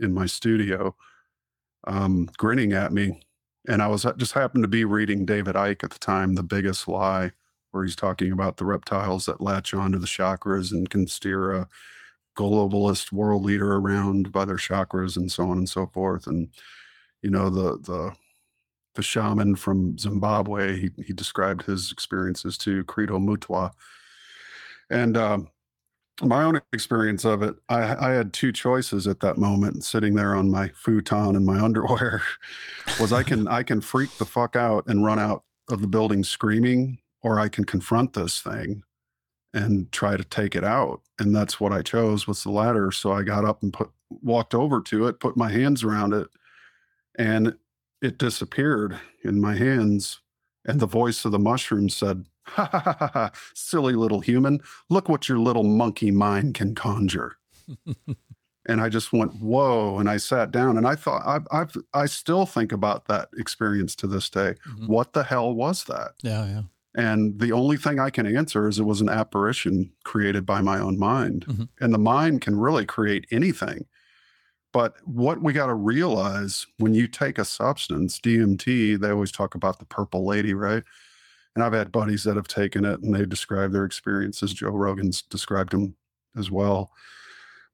[0.00, 0.94] in my studio,
[1.84, 3.20] um, grinning at me.
[3.68, 6.88] And I was just happened to be reading David Icke at the time, The Biggest
[6.88, 7.32] Lie,
[7.70, 11.68] where he's talking about the reptiles that latch onto the chakras and can steer a
[12.34, 16.26] globalist world leader around by their chakras and so on and so forth.
[16.26, 16.48] And
[17.20, 18.12] you know the the
[18.94, 20.78] the shaman from Zimbabwe.
[20.78, 23.70] He, he described his experiences to Credo Mutwa.
[24.90, 25.48] And um,
[26.22, 30.34] my own experience of it, I, I had two choices at that moment, sitting there
[30.34, 32.22] on my futon in my underwear,
[33.00, 36.24] was I can I can freak the fuck out and run out of the building
[36.24, 38.82] screaming, or I can confront this thing
[39.54, 41.00] and try to take it out.
[41.18, 42.92] And that's what I chose was the latter.
[42.92, 46.28] So I got up and put walked over to it, put my hands around it,
[47.18, 47.54] and
[48.00, 50.20] it disappeared in my hands.
[50.64, 55.08] And the voice of the mushroom said, ha ha ha ha, silly little human, look
[55.08, 57.36] what your little monkey mind can conjure.
[58.66, 59.98] and I just went, whoa.
[59.98, 63.94] And I sat down and I thought, I've, I've, I still think about that experience
[63.96, 64.54] to this day.
[64.68, 64.88] Mhm.
[64.88, 66.12] What the hell was that?
[66.22, 66.62] yeah yeah
[66.94, 70.78] And the only thing I can answer is it was an apparition created by my
[70.78, 71.46] own mind.
[71.46, 71.68] Mhm.
[71.80, 73.86] And the mind can really create anything.
[74.72, 79.54] But what we got to realize when you take a substance, DMT, they always talk
[79.54, 80.82] about the purple lady, right?
[81.54, 84.52] And I've had buddies that have taken it and they describe their experiences.
[84.52, 85.96] Joe Rogan's described them
[86.36, 86.92] as well.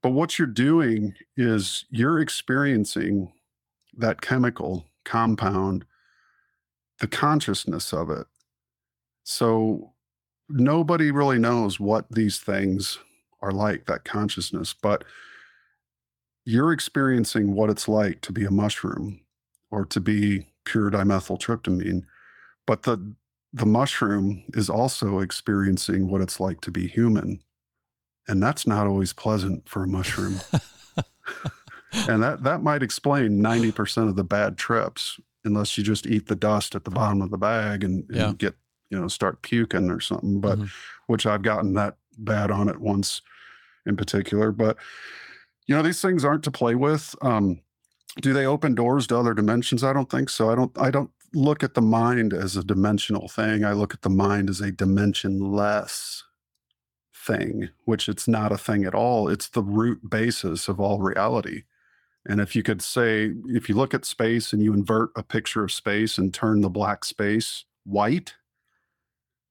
[0.01, 3.31] But what you're doing is you're experiencing
[3.97, 5.85] that chemical compound,
[6.99, 8.27] the consciousness of it.
[9.23, 9.93] So
[10.49, 12.99] nobody really knows what these things
[13.41, 15.03] are like, that consciousness, but
[16.45, 19.21] you're experiencing what it's like to be a mushroom
[19.71, 22.03] or to be pure dimethyltryptamine.
[22.67, 23.15] But the
[23.55, 27.39] the mushroom is also experiencing what it's like to be human.
[28.27, 30.41] And that's not always pleasant for a mushroom.
[32.07, 36.35] and that that might explain 90% of the bad trips unless you just eat the
[36.35, 38.33] dust at the bottom of the bag and, and Yeah.
[38.37, 38.55] get
[38.89, 40.69] you know start puking or something but Mhm.
[41.07, 43.21] which i've gotten that bad on it once
[43.85, 44.77] in particular but
[45.67, 47.59] you know these things aren't to play with um
[48.21, 51.09] do they open doors to other dimensions i don't think so i don't i don't
[51.35, 54.71] look at the mind as a dimensional thing i look at the mind as a
[54.71, 56.23] dimensionless
[57.25, 59.27] thing, which it's not a thing at all.
[59.27, 61.63] It's the root basis of all reality.
[62.25, 65.63] And if you could say, if you look at space and you invert a picture
[65.63, 68.35] of space and turn the black space white,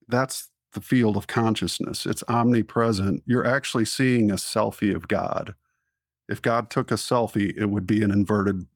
[0.09, 2.05] that's the field of consciousness.
[2.05, 3.23] It's omnipresent.
[3.27, 5.55] You're actually seeing a selfie of God.
[6.29, 8.67] If God took a selfie, it would be an inverted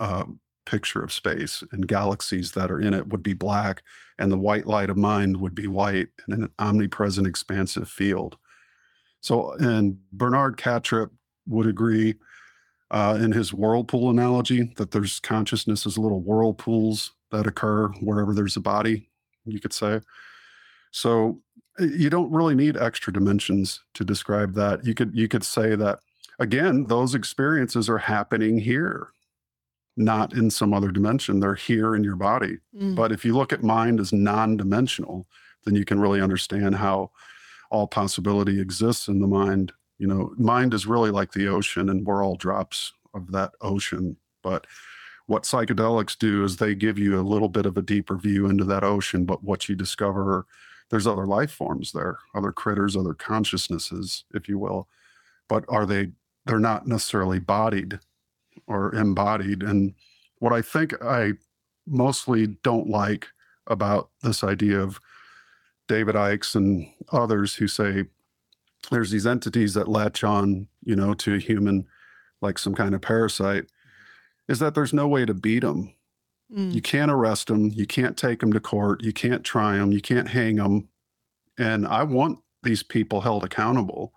[0.00, 0.24] uh,
[0.66, 3.82] picture of space, and galaxies that are in it would be black,
[4.18, 8.36] and the white light of mind would be white, in an omnipresent, expansive field.
[9.20, 11.10] So, and Bernard Kastrup
[11.46, 12.14] would agree
[12.90, 18.56] uh, in his whirlpool analogy that there's consciousness as little whirlpools that occur wherever there's
[18.56, 19.08] a body,
[19.44, 20.00] you could say.
[20.90, 21.40] So
[21.80, 24.84] you don't really need extra dimensions to describe that.
[24.84, 25.98] You could you could say that
[26.38, 29.08] again, those experiences are happening here,
[29.96, 31.40] not in some other dimension.
[31.40, 32.58] They're here in your body.
[32.76, 32.96] Mm.
[32.96, 35.26] But if you look at mind as non-dimensional,
[35.64, 37.10] then you can really understand how
[37.70, 39.72] all possibility exists in the mind.
[39.98, 44.16] You know, mind is really like the ocean, and we're all drops of that ocean.
[44.42, 44.66] But
[45.26, 48.64] what psychedelics do is they give you a little bit of a deeper view into
[48.64, 49.24] that ocean.
[49.24, 50.46] But what you discover
[50.90, 54.86] there's other life forms there, other critters, other consciousnesses, if you will.
[55.48, 56.10] But are they,
[56.46, 58.00] they're not necessarily bodied
[58.66, 59.62] or embodied.
[59.62, 59.94] And
[60.38, 61.32] what I think I
[61.86, 63.26] mostly don't like
[63.66, 65.00] about this idea of
[65.88, 68.04] David Icke and others who say
[68.90, 71.86] there's these entities that latch on, you know, to a human
[72.40, 73.66] like some kind of parasite
[74.48, 75.94] is that there's no way to beat them.
[76.54, 76.74] Mm.
[76.74, 77.70] You can't arrest them.
[77.70, 79.02] You can't take them to court.
[79.02, 79.92] You can't try them.
[79.92, 80.88] You can't hang them.
[81.58, 84.12] And I want these people held accountable.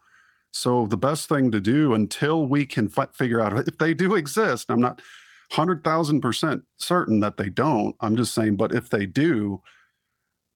[0.52, 4.16] So the best thing to do until we can f- figure out if they do
[4.16, 5.02] exist, I'm not
[5.52, 7.96] 100,000% certain that they don't.
[8.00, 9.62] I'm just saying, but if they do,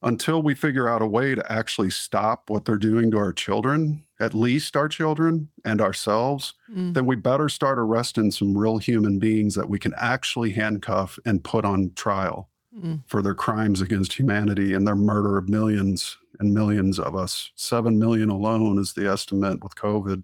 [0.03, 4.03] until we figure out a way to actually stop what they're doing to our children,
[4.19, 6.93] at least our children and ourselves, mm.
[6.93, 11.43] then we better start arresting some real human beings that we can actually handcuff and
[11.43, 12.50] put on trial
[13.05, 17.51] for their crimes against humanity and their murder of millions and millions of us.
[17.55, 20.23] Seven million alone is the estimate with COVID.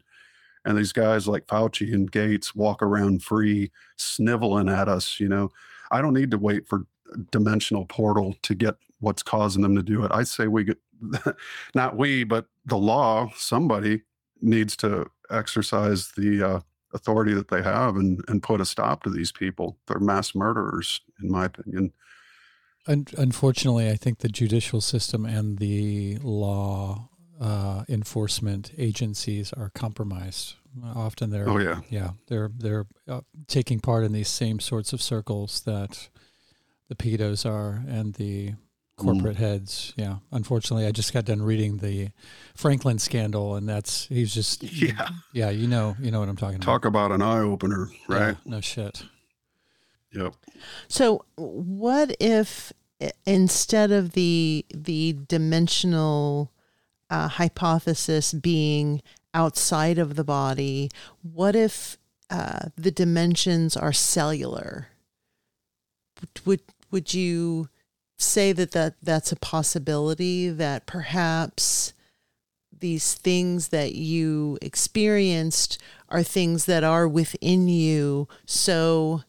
[0.66, 5.20] And these guys like Fauci and Gates walk around free, sniveling at us.
[5.20, 5.52] You know,
[5.92, 6.86] I don't need to wait for
[7.32, 10.12] dimensional portal to get what's causing them to do it.
[10.14, 10.78] I say we get,
[11.76, 14.02] not we, but the law, somebody
[14.42, 16.60] needs to exercise the uh,
[16.94, 19.78] authority that they have and, and put a stop to these people.
[19.88, 21.94] They're mass murderers, in my opinion.
[22.88, 27.10] Unfortunately, I think the judicial system and the law
[27.40, 30.56] uh, enforcement agencies are compromised.
[30.96, 35.02] Often they're oh yeah yeah they're they're uh, taking part in these same sorts of
[35.02, 36.10] circles that
[36.88, 38.54] the pedos are and the
[38.98, 39.40] corporate mm.
[39.40, 39.94] heads.
[39.96, 40.18] Yeah.
[40.32, 42.10] Unfortunately, I just got done reading the
[42.56, 46.60] Franklin scandal, and that's he's just yeah yeah you know you know what I'm talking
[46.60, 47.08] Talk about.
[47.08, 48.30] Talk about an eye opener, right?
[48.30, 49.04] Yeah, no shit.
[50.14, 50.34] Yep.
[50.88, 52.74] So, what if
[53.26, 56.52] instead of the the dimensional
[57.10, 59.02] uh, hypothesis being
[59.34, 60.90] outside of the body,
[61.22, 61.98] what if
[62.30, 64.90] uh, the dimensions are cellular?
[66.46, 67.70] Would would you
[68.18, 71.94] say that, that that's a possibility that perhaps
[72.80, 79.24] these things that you experienced are things that are within you so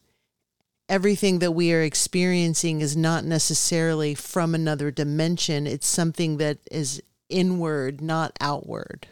[0.89, 5.67] everything that we are experiencing is not necessarily from another dimension.
[5.67, 9.07] It's something that is inward, not outward.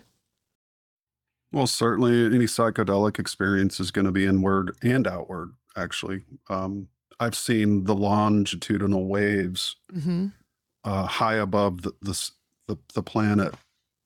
[1.51, 6.23] Well, certainly any psychedelic experience is going to be inward and outward, actually.
[6.49, 10.27] Um, I've seen the longitudinal waves mm-hmm.
[10.83, 12.29] uh, high above the, the,
[12.67, 13.53] the, the planet,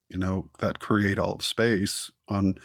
[0.09, 2.55] you know, that create all of space on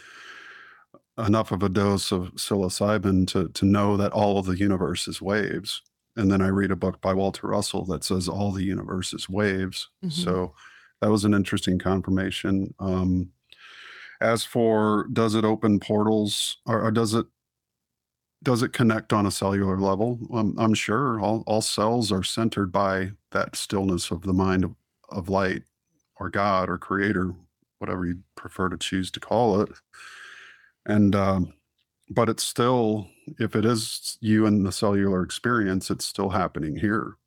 [1.17, 5.21] enough of a dose of psilocybin to to know that all of the universe is
[5.21, 5.81] waves.
[6.15, 9.29] And then I read a book by Walter Russell that says all the universe is
[9.29, 9.89] waves.
[10.03, 10.09] Mm-hmm.
[10.09, 10.53] So
[11.01, 12.73] that was an interesting confirmation.
[12.79, 13.31] Um,
[14.19, 17.27] as for does it open portals or, or, does it
[18.41, 20.19] does it connect on a cellular level?
[20.33, 24.73] Um, I'm sure all, all cells are centered by that stillness of the mind of,
[25.09, 25.63] of light
[26.19, 27.35] or God or creator,
[27.77, 29.69] whatever you prefer to choose to call it
[30.87, 31.53] and um,
[32.09, 33.07] but it's still
[33.39, 37.17] if it is you and the cellular experience it's still happening here.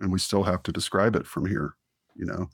[0.00, 1.74] And we still have to describe it from here
[2.16, 2.48] you know?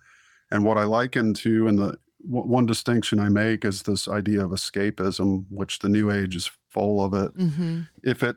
[0.51, 4.51] And what i liken to and the one distinction i make is this idea of
[4.51, 7.37] escapism which the new age is full of it.
[7.37, 7.83] Mm-hmm.
[8.03, 8.37] if it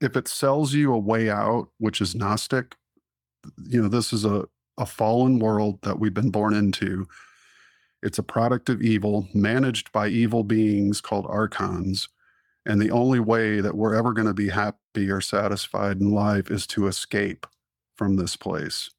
[0.00, 2.76] if it sells you a way out which is gnostic
[3.66, 4.46] you know this is a
[4.78, 7.06] a fallen world that we've been born into
[8.02, 12.08] It's a product of evil managed by evil beings called archons.
[12.66, 16.50] And the only way that we're ever going to be happy or satisfied in life
[16.50, 17.46] is to escape
[17.96, 18.90] from this place.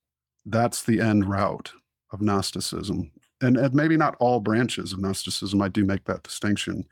[0.45, 1.71] That's the end route
[2.11, 3.11] of Gnosticism.
[3.41, 6.85] And, and maybe not all branches of Gnosticism, I do make that distinction.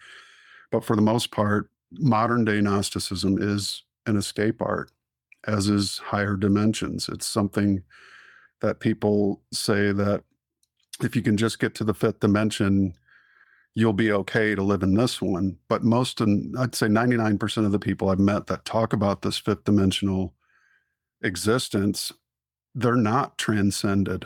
[0.72, 4.92] But for the most part, modern day Gnosticism is an escape art,
[5.48, 7.10] as is higher dimensions.
[7.10, 7.84] It's something
[8.62, 10.24] that people say that
[11.02, 12.94] if you can just get to the fifth dimension,
[13.76, 15.58] you'll be okay to live in this one.
[15.68, 19.38] But most, and I'd say 99% of the people I've met that talk about this
[19.38, 20.34] fifth dimensional
[21.22, 22.12] existence,
[22.74, 24.26] they're not transcended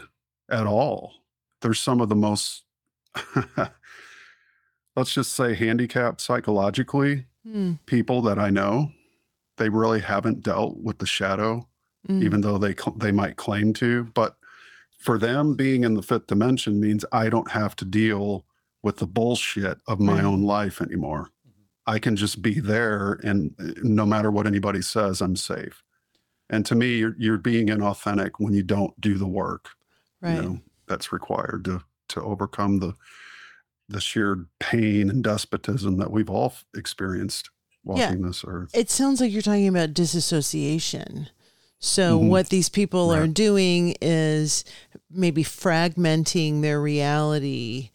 [0.49, 1.13] at all.
[1.61, 2.63] They're some of the most,
[4.95, 8.91] let's just say, handicapped psychologically Mm, people that I know.
[9.57, 11.67] They really haven't dealt with the shadow,
[12.07, 14.05] mm, even though they they might claim to.
[14.13, 14.37] But
[15.03, 18.45] for them, being in the fifth dimension means I don't have to deal
[18.81, 20.23] with the bullshit of my Right.
[20.23, 21.29] own life anymore.
[21.85, 25.83] I can just be there, and uh, no matter what anybody says, I'm safe.
[26.49, 29.69] And to me, you're you're being inauthentic when you don't do the work
[30.21, 30.35] right.
[30.35, 32.93] you know, that's required to to overcome the
[33.89, 37.49] the sheer pain and despotism that we've all experienced
[37.83, 38.71] walking this earth.
[38.73, 41.27] It sounds like you're talking about disassociation.
[41.79, 42.29] So, Mhm.
[42.29, 44.63] what these people are doing is
[45.13, 47.91] maybe fragmenting their reality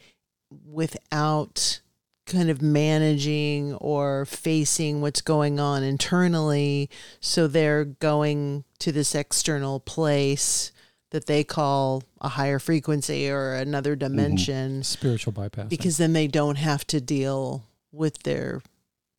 [0.67, 1.81] without
[2.27, 6.91] kind of managing or facing what's going on internally.
[7.21, 10.73] So, they're going to this external place
[11.11, 14.17] that they call a higher frequency or another mm-hmm.
[14.17, 15.69] dimension Spiritual bypass.
[15.69, 18.61] because then they don't have to deal with their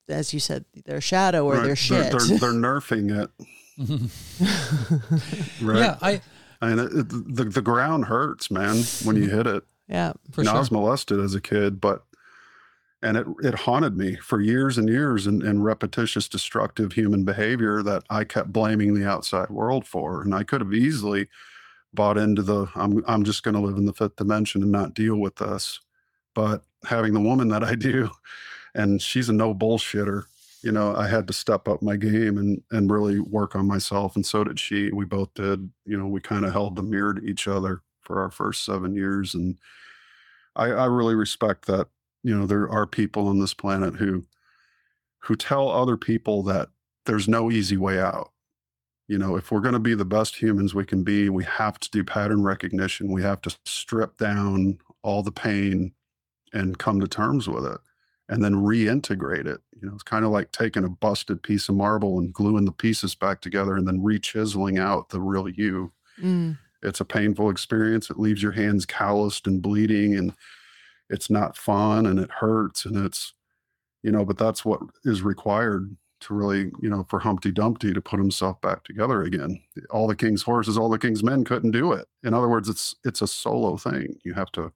[0.08, 1.64] as you said their shadow or Right.
[1.66, 3.30] their shit They're, they're, they're nerfing it,
[5.64, 5.80] right?
[5.80, 6.22] Yeah, I
[6.62, 9.64] And it, it- the the ground hurts, man, when you hit it.
[9.88, 12.04] yeah for And I was molested as a kid, but
[13.02, 17.82] and it it haunted me for years and years in, in repetitious destructive human behavior
[17.84, 20.22] that I kept blaming the outside world for.
[20.22, 21.28] And I could have easily
[21.94, 25.16] bought into the I'm I'm just gonna live in the fifth dimension and not deal
[25.16, 25.80] with this.
[26.36, 28.10] But having the woman that I do,
[28.76, 30.26] and she's a no bullshitter,
[30.62, 34.16] you know, I had to step up my game and and really work on myself.
[34.16, 34.92] And so did she.
[34.92, 35.72] We both did.
[35.86, 38.96] You know, we kind of held the mirror to each other for our first seven
[38.96, 39.34] years.
[39.34, 39.58] And
[40.56, 41.88] I, I really respect that,
[42.24, 44.26] you know, there are people on this planet who
[45.20, 46.70] who tell other people that
[47.06, 48.32] there's no easy way out.
[49.08, 51.80] You know, if we're going to be the best humans we can be, we have
[51.80, 53.12] to do pattern recognition.
[53.12, 55.94] We have to strip down all the pain
[56.54, 57.80] and come to terms with it
[58.30, 59.60] and then reintegrate it.
[59.82, 62.72] You know, it's kind of like taking a busted piece of marble and gluing the
[62.72, 65.92] pieces back together and then re-chiseling out the real you.
[66.22, 68.10] Mm, It's a painful experience.
[68.10, 70.34] It leaves your hands calloused and bleeding and
[71.10, 73.34] it's not fun and it hurts and it's
[74.04, 78.02] you know, but that's what is required to really, you know, for Humpty Dumpty to
[78.02, 79.62] put himself back together again.
[79.90, 82.08] All the king's horses, all the king's men couldn't do it.
[82.24, 84.18] In other words, it's it's a solo thing.
[84.24, 84.72] You have to,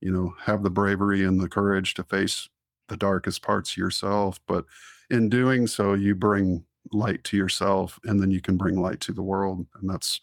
[0.00, 2.48] you know, have the bravery and the courage to face
[2.88, 4.64] the darkest parts of yourself, but
[5.10, 9.12] in doing so you bring light to yourself and then you can bring light to
[9.12, 10.20] the world and that's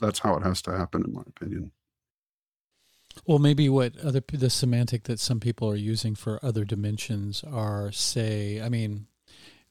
[0.00, 1.70] that's how it has to happen in my opinion.
[3.26, 7.92] Well, maybe what other the semantic that some people are using for other dimensions are
[7.92, 9.06] say, I mean,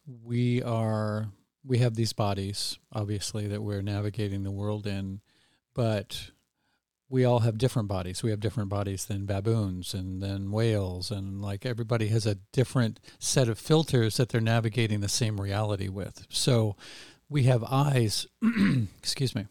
[0.05, 1.27] we are
[1.65, 5.21] we have these bodies obviously that we're navigating the world in,
[5.73, 6.31] but
[7.09, 8.23] we all have different bodies.
[8.23, 12.99] We have different bodies than baboons and then whales and like everybody has a different
[13.19, 16.25] set of filters that they're navigating the same reality with.
[16.29, 16.75] So
[17.29, 18.25] we have eyes,
[18.97, 19.45] excuse me,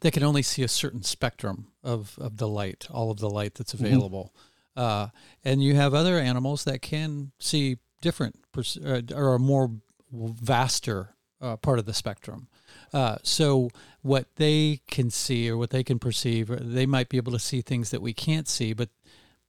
[0.00, 3.54] that can only see a certain spectrum of, of the light, all of the light
[3.54, 3.80] that's Mhm.
[3.86, 4.34] available.
[4.76, 5.08] Uh,
[5.44, 9.70] and you have other animals that can see different pers- uh, or a more
[10.12, 12.48] vaster uh, part of the spectrum.
[12.92, 13.70] Uh, so
[14.02, 17.60] what they can see or what they can perceive, they might be able to see
[17.60, 18.90] things that we can't see, but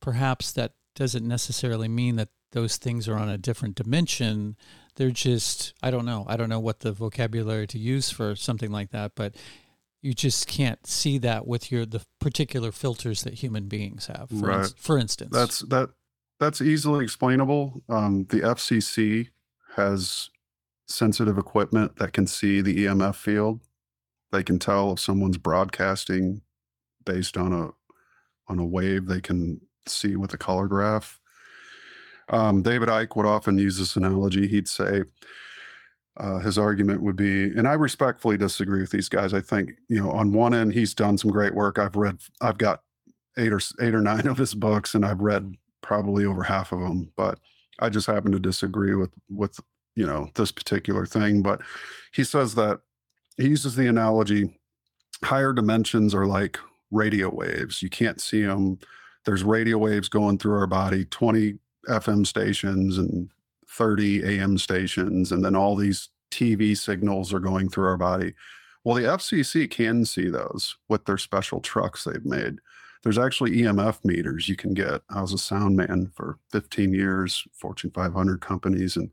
[0.01, 4.55] perhaps that doesn't necessarily mean that those things are on a different dimension.
[4.95, 6.25] They're just, I don't know.
[6.27, 9.35] I don't know what the vocabulary to use for something like that, but
[10.01, 14.29] you just can't see that with your the particular filters that human beings have.
[14.29, 14.59] For, Right.
[14.59, 15.89] ins- for instance, That's that
[16.39, 17.81] that's easily explainable.
[17.89, 19.29] Um, the FCC
[19.75, 20.29] has
[20.87, 23.61] sensitive equipment that can see the EMF field.
[24.31, 26.41] They can tell if someone's broadcasting
[27.05, 27.69] based on a
[28.47, 29.07] on a wave.
[29.07, 31.19] They can see with a color graph.
[32.29, 34.47] Um, David Icke would often use this analogy.
[34.47, 35.03] He'd say
[36.17, 39.33] uh, his argument would be, and I respectfully disagree with these guys.
[39.33, 41.77] I think you know on one end he's done some great work.
[41.77, 42.81] I've read, I've got
[43.37, 46.79] eight or eight or nine of his books, and I've read probably over half of
[46.79, 47.11] them.
[47.15, 47.39] But
[47.79, 49.59] I just happen to disagree with with
[49.95, 51.41] you know this particular thing.
[51.41, 51.61] But
[52.13, 52.81] he says that
[53.37, 54.57] he uses the analogy:
[55.23, 56.59] higher dimensions are like
[56.91, 57.81] radio waves.
[57.81, 58.79] You can't see them.
[59.25, 61.55] There's radio waves going through our body, 20
[61.87, 63.29] FM stations and
[63.67, 68.33] 30 AM stations, and then all these TV signals are going through our body.
[68.83, 72.59] Well, the FCC can see those with their special trucks they've made.
[73.03, 75.01] There's actually EMF meters you can get.
[75.09, 79.09] I was a sound man for 15 years, Fortune 500 companies, and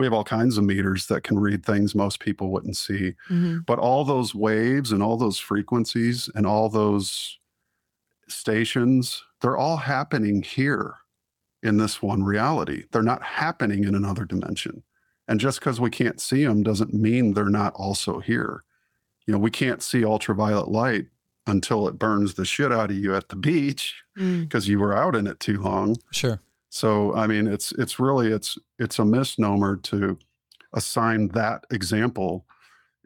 [0.00, 3.14] we have all kinds of meters that can read things most people wouldn't see.
[3.28, 3.58] Mm-hmm.
[3.66, 7.38] But all those waves and all those frequencies and all those
[8.26, 10.94] stations, they're all happening here
[11.62, 12.84] in this one reality.
[12.90, 14.84] They're not happening in another dimension.
[15.28, 18.64] And just because we can't see them doesn't mean they're not also here.
[19.26, 21.08] You know, we can't see ultraviolet light
[21.46, 24.68] until it burns the shit out of you at the beach because mm.
[24.68, 25.96] you were out in it too long.
[26.10, 26.40] Sure.
[26.70, 30.16] So I mean, it's it's really it's it's a misnomer to
[30.72, 32.46] assign that example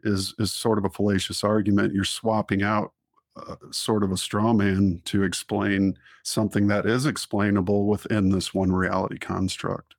[0.03, 1.93] is is sort of a fallacious argument.
[1.93, 2.93] You're swapping out
[3.35, 8.71] uh, sort of a straw man to explain something that is explainable within this one
[8.71, 9.95] reality construct.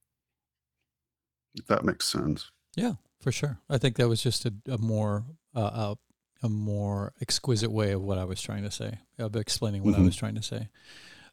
[1.55, 2.51] If that makes sense.
[2.77, 3.59] Yeah, for sure.
[3.69, 5.25] I think that was just a, a more
[5.57, 5.95] uh,
[6.43, 9.95] a, a, more exquisite way of what I was trying to say, of explaining what
[9.95, 10.03] mm-hmm.
[10.03, 10.69] I was trying to say.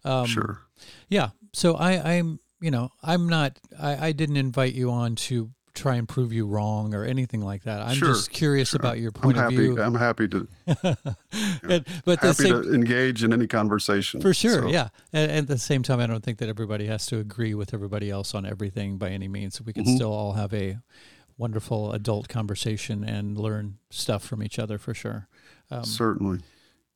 [0.06, 0.62] Um, sure.
[1.10, 1.30] Yeah.
[1.54, 3.60] So I, I'm, you know, I'm not.
[3.80, 7.64] I, I didn't invite you on to try and prove you wrong or anything like
[7.64, 7.82] that.
[7.82, 8.80] I'm sure, just curious sure.
[8.80, 9.82] about your point I'm of happy, view.
[9.82, 10.48] I'm happy to,
[11.64, 14.22] and, but happy same, to engage in any conversation.
[14.22, 14.68] For sure, so.
[14.68, 14.90] yeah.
[15.12, 18.10] And, at the same time, I don't think that everybody has to agree with everybody
[18.10, 19.62] else on everything by any means.
[19.62, 19.96] We can mm-hmm.
[19.96, 20.78] still all have a
[21.38, 25.28] wonderful adult conversation and learn stuff from each other for sure.
[25.72, 26.40] Um, Certainly.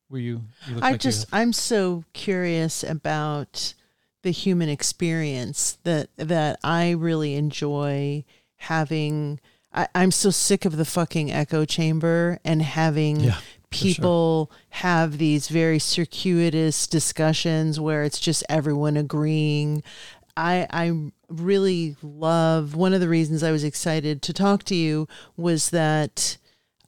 [0.09, 0.43] Were you?
[0.67, 3.73] you I like just, I'm so curious about
[4.23, 9.39] the human experience that that I really enjoy having
[9.73, 13.37] I, am so sick of the fucking echo chamber and having yeah,
[13.69, 14.59] people sure.
[14.69, 19.83] have these very circuitous discussions where it's just everyone agreeing.
[20.35, 25.07] I I really love one of the reasons I was excited to talk to you
[25.35, 26.37] was that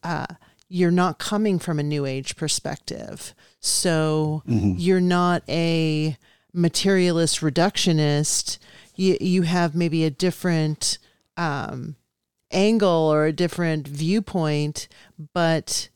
[0.03, 0.25] uh,
[0.69, 3.33] you're not coming from a new age perspective.
[3.59, 4.75] So mm-hmm.
[4.77, 6.15] you're not a
[6.53, 8.59] materialist reductionist.
[8.95, 10.99] You you have maybe a different
[11.35, 11.95] um,
[12.51, 14.87] angle or a different viewpoint,
[15.33, 15.89] but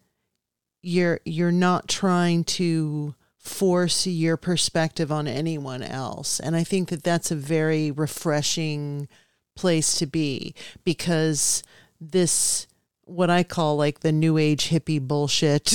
[0.82, 6.40] you're you're not trying to force your perspective on anyone else.
[6.40, 9.08] And I think that that's a very refreshing
[9.56, 11.62] place to be because
[12.00, 12.68] this
[13.06, 15.74] what I call like the new age hippie bullshit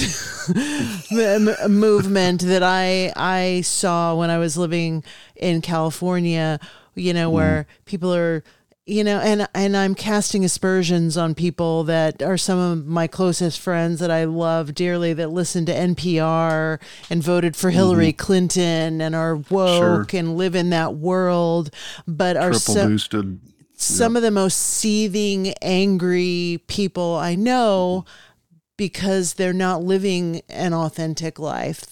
[1.68, 5.04] movement that I I saw when I was living
[5.36, 6.58] in California,
[6.94, 7.84] you know, where mm.
[7.84, 8.42] people are
[8.88, 13.60] you know and and i'm casting aspersions on people that are some of my closest
[13.60, 18.24] friends that i love dearly that listen to npr and voted for hillary mm-hmm.
[18.24, 20.18] clinton and are woke sure.
[20.18, 21.70] and live in that world
[22.06, 23.40] but Triple are so, boosted
[23.80, 28.04] some of the most seething angry people i know
[28.78, 31.84] because they're not living an authentic life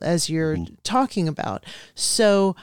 [0.00, 0.74] as you're mm-hmm.
[0.84, 1.64] talking about.
[1.96, 2.54] So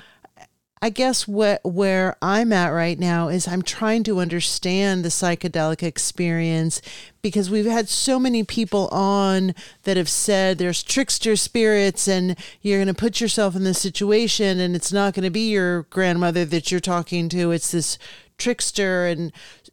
[0.79, 5.81] I guess what where I'm at right now is I'm trying to understand the psychedelic
[5.81, 6.83] experience
[7.23, 12.77] because we've had so many people on that have said there's trickster spirits and you're
[12.77, 16.45] going to put yourself in this situation and it's not going to be your grandmother
[16.45, 17.49] that you're talking to.
[17.49, 17.97] It's this
[18.37, 19.31] trickster and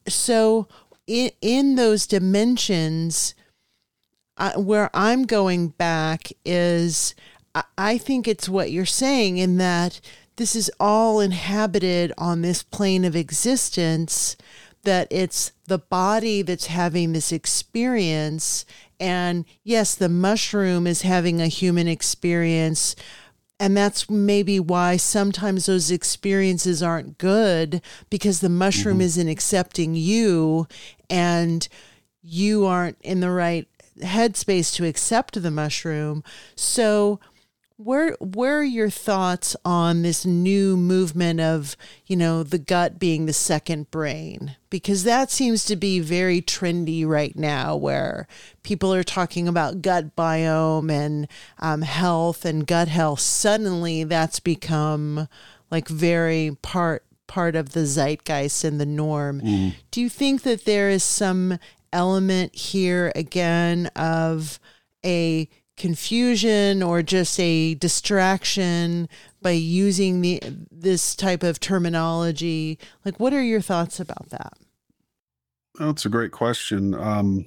[0.09, 0.67] so
[1.07, 3.35] in in those dimensions
[4.57, 7.15] where I'm going back is
[7.55, 10.01] I, I think it's what you're saying in that
[10.37, 14.37] this is all inhabited on this plane of existence,
[14.83, 18.65] that it's the body that's having this experience.
[18.99, 22.97] And yes, the mushroom is having a human experience.
[23.65, 29.07] And that's maybe why sometimes those experiences aren't good because the mushroom mm-hmm.
[29.07, 30.69] isn't accepting you
[31.09, 31.67] and
[32.21, 33.67] you aren't in the right
[34.01, 36.23] headspace to accept the mushroom.
[36.55, 37.21] So,
[37.77, 43.27] where where are your thoughts on this new movement of you know the gut being
[43.27, 44.57] the second brain?
[44.71, 48.27] Because that seems to be very trendy right now where
[48.63, 53.21] people are talking about gut biome and um, health and gut health.
[53.21, 55.29] Suddenly that's become
[55.71, 59.41] like very part part of the zeitgeist and the norm.
[59.41, 59.75] Mm.
[59.91, 61.59] do you think that there is some
[61.93, 64.61] element here again of
[65.05, 69.09] a confusion or just a distraction
[69.43, 72.79] by using the this type of terminology.
[73.05, 74.55] Like what are your thoughts about that?
[75.79, 76.95] That's a great question.
[76.95, 77.47] Um,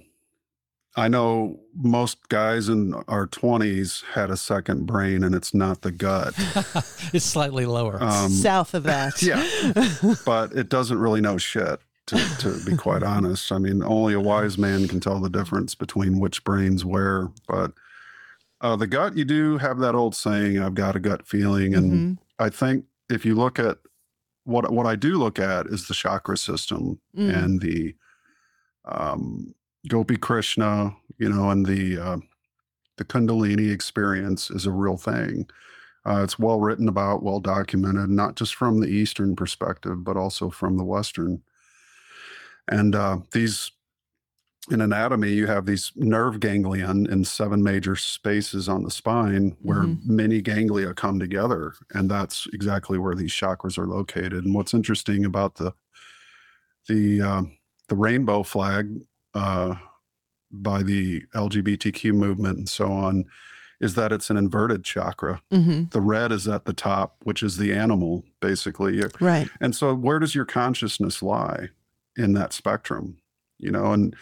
[0.97, 5.91] i know most guys in our 20s had a second brain and it's not the
[5.91, 6.33] gut.
[7.13, 8.01] It's slightly lower.
[8.03, 9.21] Um, south of that.
[9.21, 9.45] Yeah.
[10.25, 13.51] But it doesn't really know shit to, to be quite honest.
[13.51, 17.71] I mean only a wise man can tell the difference between which brain's where but
[18.61, 21.75] uh, the gut, you do have that old saying, I've got a gut feeling.
[21.75, 22.43] And mm-hmm.
[22.43, 23.77] I think if you look at
[24.43, 27.35] what what I do look at is the chakra system mm.
[27.35, 27.93] and the
[28.85, 29.53] um,
[29.89, 32.17] Gopi Krishna, you know, and the uh,
[32.97, 35.47] the Kundalini experience is a real thing.
[36.05, 40.49] Uh, it's well written about, well documented, not just from the Eastern perspective, but also
[40.49, 41.41] from the Western.
[42.69, 43.71] And uh, these
[44.69, 49.83] in anatomy, you have these nerve ganglion in seven major spaces on the spine where
[49.83, 50.15] mm-hmm.
[50.15, 51.73] many ganglia come together.
[51.93, 54.43] And that's exactly where these chakras are located.
[54.43, 55.73] And what's interesting about the
[56.87, 57.41] the uh,
[57.87, 58.89] the rainbow flag
[59.33, 59.75] uh,
[60.51, 63.25] by the LGBTQ movement and so on
[63.79, 65.41] is that it's an inverted chakra.
[65.51, 65.85] Mm-hmm.
[65.91, 69.03] The red is at the top, which is the animal, basically.
[69.19, 69.47] Right.
[69.61, 71.69] And so, where does your consciousness lie
[72.17, 73.17] in that spectrum?
[73.59, 74.15] You know, and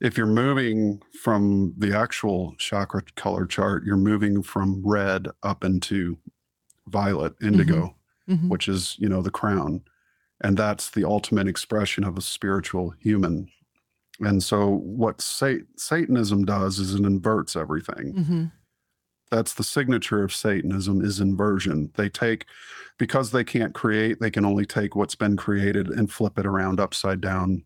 [0.00, 6.16] if you're moving from the actual chakra color chart, you're moving from red up into
[6.88, 7.94] violet, indigo,
[8.28, 8.34] mm-hmm.
[8.34, 8.48] Mm-hmm.
[8.48, 9.82] which is, you know, the crown.
[10.42, 13.48] And that's the ultimate expression of a spiritual human.
[14.20, 18.14] And so what Satanism does is it inverts everything.
[18.14, 18.44] Mm-hmm.
[19.30, 21.92] That's the signature of Satanism is inversion.
[21.94, 22.46] They take
[22.98, 26.80] because they can't create, they can only take what's been created and flip it around
[26.80, 27.64] upside down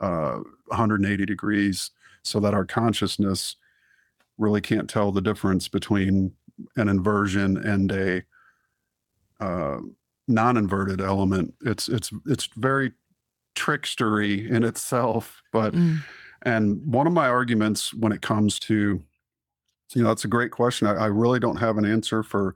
[0.00, 1.90] uh, 180 degrees
[2.22, 3.56] so that our consciousness
[4.38, 6.32] really can't tell the difference between
[6.76, 8.22] an inversion and a
[9.40, 9.78] uh,
[10.28, 11.54] non-inverted element.
[11.62, 12.92] It's it's it's very
[13.54, 15.42] trickstery in itself.
[15.52, 15.98] But mm.
[16.42, 19.02] and one of my arguments when it comes to,
[19.94, 20.86] you know, that's a great question.
[20.86, 22.54] I, I really don't have an answer for,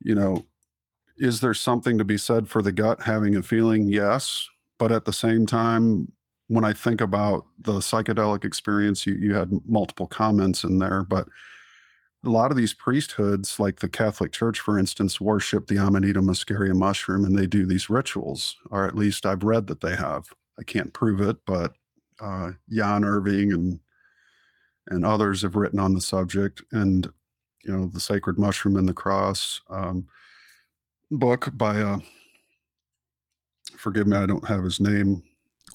[0.00, 0.44] you know,
[1.16, 3.88] is there something to be said for the gut having a feeling?
[3.88, 4.48] Yes,
[4.78, 6.10] but at the same time,
[6.48, 11.28] when I think about the psychedelic experience, you, you had multiple comments in there, but
[12.24, 16.74] a lot of these priesthoods, like the Catholic Church, for instance, worship the Amanita muscaria
[16.74, 20.26] mushroom and they do these rituals, or at least I've read that they have.
[20.58, 21.74] I can't prove it, but
[22.20, 23.80] uh, Jan Irvin and
[24.88, 26.62] and others have written on the subject.
[26.72, 27.10] And
[27.64, 30.06] you know, the Sacred Mushroom and the Cross um,
[31.10, 31.98] book by uh,
[33.76, 35.22] forgive me, I don't have his name.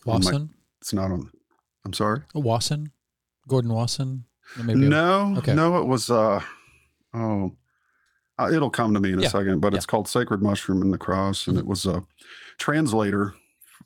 [0.05, 0.49] Wasson.
[0.87, 1.29] It's not on.
[1.83, 2.21] I'm sorry.
[2.33, 2.93] Wasson,
[3.45, 4.23] Gordon Wasson.
[4.57, 5.53] no, okay.
[5.53, 6.09] no, it was.
[6.09, 6.39] uh
[7.13, 7.57] Oh,
[8.39, 9.27] uh, it'll come to me in a yeah.
[9.27, 9.59] second.
[9.59, 9.77] But yeah.
[9.77, 11.65] it's called Sacred Mushroom and the Cross, and mm-hmm.
[11.65, 12.05] it was a
[12.57, 13.35] translator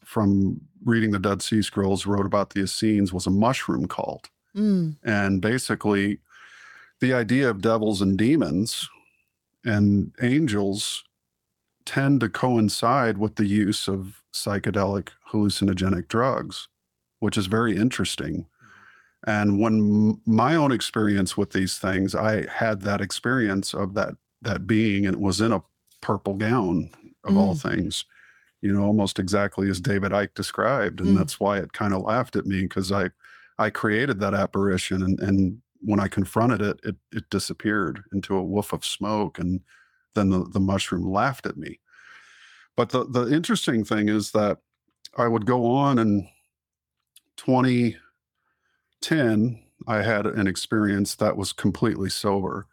[0.05, 4.95] from reading the Dead Sea Scrolls wrote about the Essenes was a mushroom cult, mm.
[5.03, 6.19] and basically,
[6.99, 8.87] the idea of devils and demons
[9.65, 11.03] and angels
[11.83, 16.67] tend to coincide with the use of psychedelic hallucinogenic drugs
[17.21, 18.45] which is very interesting.
[19.25, 24.65] And when my own experience with these things, I had that experience of that that
[24.65, 25.63] being, and it was in a
[26.01, 26.89] purple gown
[27.23, 27.37] of mm.
[27.37, 28.05] all things,
[28.61, 31.17] you know, almost exactly as David Icke described, and mm.
[31.17, 33.11] that's why it kind of laughed at me because I
[33.59, 38.43] I created that apparition, and and when I confronted it, it it disappeared into a
[38.43, 39.61] woof of smoke, and
[40.15, 41.79] then the the mushroom laughed at me.
[42.75, 44.57] But the the interesting thing is that
[45.15, 46.27] I would go on and
[47.45, 52.67] 2010, I had an experience that was completely sober.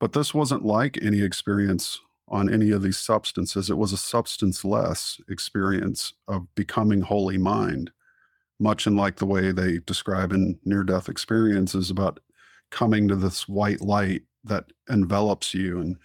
[0.00, 3.70] But this wasn't like any experience on any of these substances.
[3.70, 7.92] It was a substance less experience of becoming holy mind,
[8.58, 12.18] much in like the way they describe in near death experiences about
[12.70, 15.96] coming to this white light that envelops you and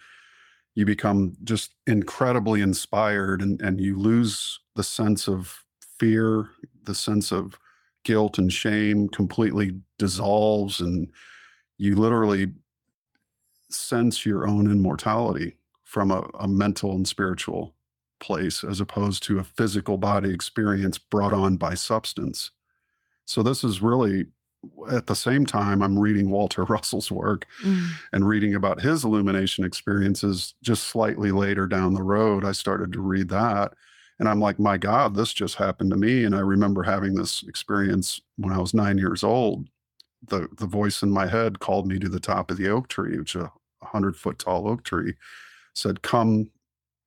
[0.76, 5.64] you become just incredibly inspired and, and you lose the sense of
[5.98, 6.50] fear,
[6.84, 7.58] the sense of
[8.06, 11.08] guilt and shame completely dissolves and
[11.76, 12.52] you literally
[13.68, 17.74] sense your own immortality from a, a, mental and spiritual
[18.20, 22.52] place as opposed to a physical body experience brought on by substance.
[23.24, 24.26] So, this is really
[24.90, 27.88] at the same time, I'm reading Walter Russell's work mm.
[28.12, 30.54] and reading about his illumination experiences.
[30.62, 33.74] Just slightly later down the road, I started to read that.
[34.18, 36.24] And I'm like, my God, this just happened to me.
[36.24, 39.68] And I remember having this experience when I was nine years old.
[40.28, 43.18] the the voice in my head called me to the top of the oak tree,
[43.18, 43.52] which a
[43.82, 45.14] hundred foot tall oak tree,
[45.74, 46.50] said, "Come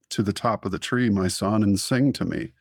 [0.09, 2.53] to the top of the tree, my son, and sing to me."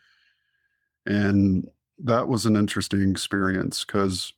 [1.06, 1.68] And
[1.98, 4.32] that was an interesting experience because,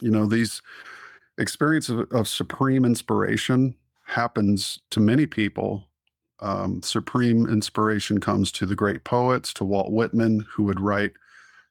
[0.00, 0.62] you know, these
[1.38, 3.74] experiences of, of supreme inspiration
[4.06, 5.88] happens to many people.
[6.42, 11.12] Um, supreme inspiration comes to the great poets, to Walt Whitman, who would write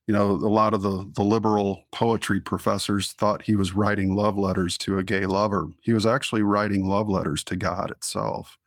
[0.07, 4.38] you know, a lot of the the liberal poetry professors thought he was writing love
[4.38, 5.69] letters to a gay lover.
[5.82, 8.57] He was actually writing love letters to God itself.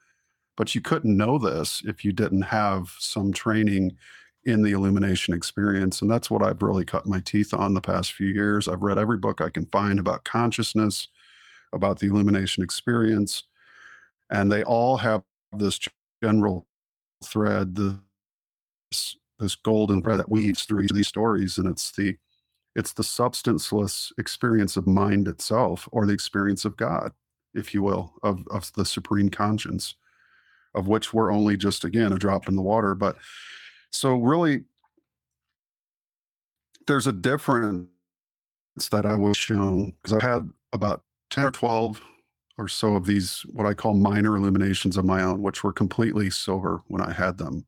[0.57, 3.97] But you couldn't know this if you didn't have some training
[4.45, 6.01] in the illumination experience.
[6.01, 8.69] And that's what I've really cut my teeth on the past few years.
[8.69, 11.09] I've read every book I can find about consciousness,
[11.73, 13.45] about the illumination experience,
[14.31, 15.23] and they all have
[15.59, 15.79] this
[16.23, 16.67] general
[17.25, 22.17] thread, this this golden thread that weaves through these stories and it's the
[22.77, 27.11] it's the substanceless experience of mind itself or the experience of god
[27.53, 29.97] if you will of, of the supreme conscience
[30.75, 32.95] of which we're only just again a drop in the water.
[32.95, 33.17] But
[33.93, 34.65] so really
[36.87, 37.89] there's a difference
[38.91, 42.03] that i was shown because i've had about 10 or 12
[42.59, 46.31] or so of these what i call minor illuminations of my own which were completely
[46.31, 47.67] sober when i had them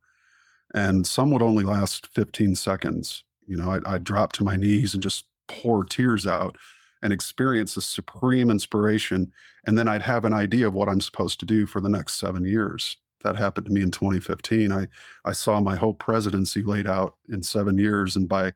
[0.75, 3.25] and some would only last 15 seconds.
[3.47, 6.57] You know, I'd, I'd drop to my knees and just pour tears out
[7.03, 9.33] and experience a supreme inspiration.
[9.67, 12.15] And then I'd have an idea of what I'm supposed to do for the next
[12.15, 12.97] seven years.
[13.23, 14.71] That happened to me in 2015.
[14.71, 14.87] I,
[15.25, 18.17] I saw my whole presidency laid out in seven years.
[18.17, 18.53] And by,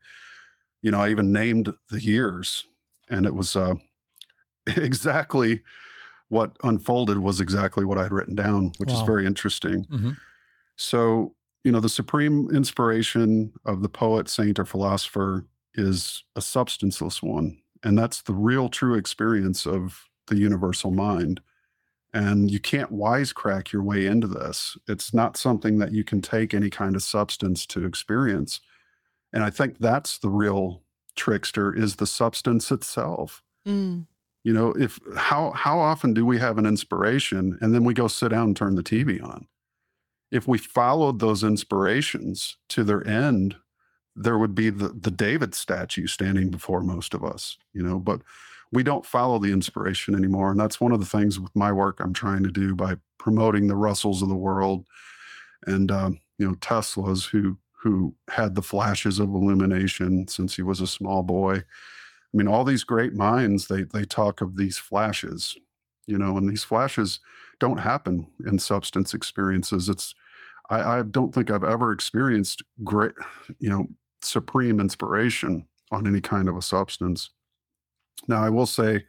[0.82, 2.66] you know, I even named the years.
[3.08, 3.74] And it was uh,
[4.66, 5.62] exactly
[6.30, 8.96] what unfolded was exactly what I had written down, which wow.
[8.96, 9.84] is very interesting.
[9.84, 10.10] Mm-hmm.
[10.76, 17.22] So you know, the supreme inspiration of the poet, saint, or philosopher is a substanceless
[17.22, 17.58] one.
[17.82, 21.40] And that's the real true experience of the universal mind.
[22.12, 24.76] And you can't wisecrack your way into this.
[24.88, 28.60] It's not something that you can take any kind of substance to experience.
[29.32, 30.82] And I think that's the real
[31.14, 33.42] trickster is the substance itself.
[33.66, 34.06] Mm.
[34.42, 38.08] You know, if how how often do we have an inspiration and then we go
[38.08, 39.46] sit down and turn the TV on?
[40.30, 43.56] if we followed those inspirations to their end,
[44.14, 48.22] there would be the, the David statue standing before most of us, you know, but
[48.72, 50.50] we don't follow the inspiration anymore.
[50.50, 53.66] And that's one of the things with my work I'm trying to do by promoting
[53.66, 54.86] the Russells of the world
[55.66, 60.80] and, um, you know, Tesla's who, who had the flashes of illumination since he was
[60.80, 61.62] a small boy.
[62.32, 65.56] I mean, all these great minds, they, they talk of these flashes,
[66.06, 67.20] you know, and these flashes
[67.58, 69.88] don't happen in substance experiences.
[69.88, 70.14] It's
[70.70, 73.12] I, I don't think I've ever experienced great,
[73.58, 73.88] you know,
[74.22, 77.30] supreme inspiration on any kind of a substance.
[78.28, 79.04] Now, I will say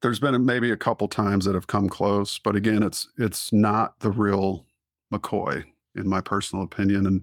[0.00, 3.98] there's been maybe a couple times that have come close, but again, it's it's not
[4.00, 4.66] the real
[5.12, 5.64] McCoy,
[5.96, 7.06] in my personal opinion.
[7.06, 7.22] And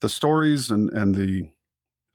[0.00, 1.48] the stories and and the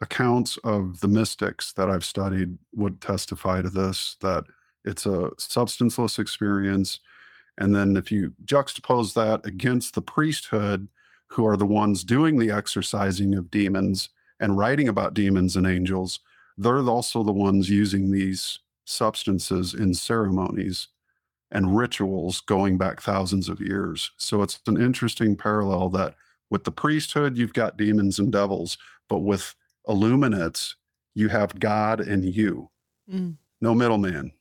[0.02, 4.46] accounts of the mystics that I've studied would testify to this that
[4.86, 7.00] it's a substanceless experience.
[7.58, 10.88] And then if you juxtapose that against the priesthood,
[11.30, 16.20] who are the ones doing the exorcising of demons and writing about demons and angels,
[16.58, 20.88] they're also the ones using these substances in ceremonies
[21.52, 24.12] and rituals going back thousands of years.
[24.18, 26.16] So it's an interesting parallel that
[26.50, 28.78] with the priesthood, you've got demons and devils,
[29.10, 29.54] but with
[29.88, 30.76] illuminates,
[31.14, 32.70] you have God and you.
[33.12, 33.38] Mm.
[33.60, 34.34] No middleman,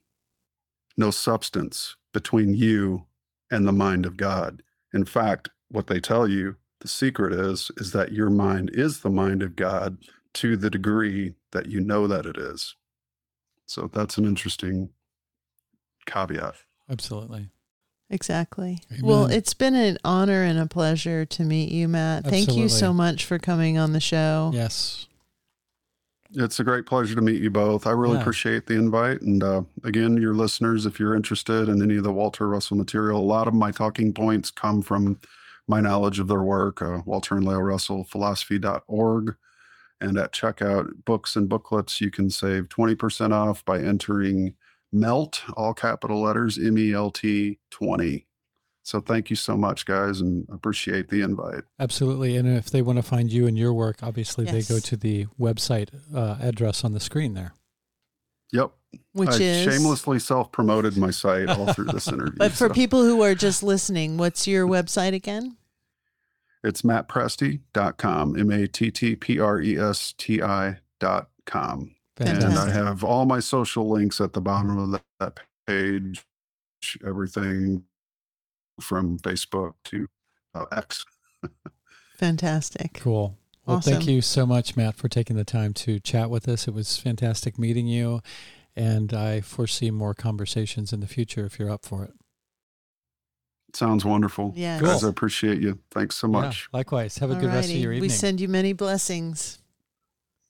[0.97, 3.07] no substance, between you
[3.51, 4.62] and the mind of God.
[4.92, 9.11] In fact, what they tell you, the secret is, is that your mind is the
[9.11, 9.99] mind of God
[10.34, 12.76] to the degree that you know that it is.
[13.64, 14.90] So that's an interesting
[16.07, 16.57] caveat.
[16.90, 17.51] Absolutely.
[18.09, 18.78] Exactly.
[18.92, 19.05] Amen.
[19.05, 22.26] Well, it's been an honor and a pleasure to meet you, Matt.
[22.26, 22.47] Absolutely.
[22.47, 24.53] Thank you so much for coming on the show.
[24.55, 25.07] Yes.
[26.39, 27.87] It's a great pleasure to meet you both.
[27.87, 28.20] I really yeah.
[28.20, 29.22] appreciate the invite.
[29.22, 33.18] And uh, again, your listeners, if you're interested in any of the Walter Russell material,
[33.18, 35.18] a lot of my talking points come from
[35.66, 39.34] my knowledge of their work, uh, Walter and Lao Russell, philosophy.org.
[40.03, 44.55] And at checkout, books and booklets, you can save 20% off by entering
[44.93, 48.26] MELT, all capital letters, M E L T 20.
[48.87, 51.64] So thank you so much, guys, and appreciate the invite.
[51.80, 52.37] Absolutely.
[52.37, 54.55] And if they want to find you and your work, obviously yes.
[54.55, 57.53] they go to the website uh, address on the screen there.
[58.53, 58.70] Yep.
[59.12, 62.34] Which I is shamelessly self promoted my site all through this interview.
[62.37, 62.74] but for so.
[62.74, 65.57] people who are just listening, what's your website again?
[66.62, 71.97] It's mattpresti.com, M A T T P R E S T I.com.
[72.18, 76.24] And I have all my social links at the bottom of that, that page,
[77.05, 77.82] everything
[78.81, 80.07] from Facebook to
[80.55, 81.05] uh, X.
[82.18, 82.95] Fantastic.
[82.95, 83.37] Cool.
[83.66, 86.68] Well, thank you so much, Matt, for taking the time to chat with us.
[86.68, 88.20] It was fantastic meeting you,
[88.77, 92.12] and I foresee more conversations in the future if you're up for it.
[93.74, 94.53] Sounds wonderful.
[94.57, 94.81] Yeah.
[94.81, 95.81] Guys, I appreciate you.
[95.91, 96.68] Thanks so Yeah, much.
[96.72, 97.18] likewise.
[97.18, 98.03] Have a good rest of your evening.
[98.03, 99.59] We send you many blessings.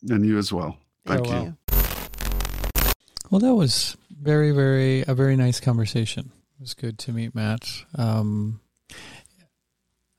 [0.09, 0.77] And you as well.
[1.07, 1.45] Thank Farewell.
[1.45, 1.57] you.
[3.31, 6.31] Well, that was very, very a very nice conversation.
[6.59, 7.69] It was good to meet Matt.
[7.97, 8.61] Um,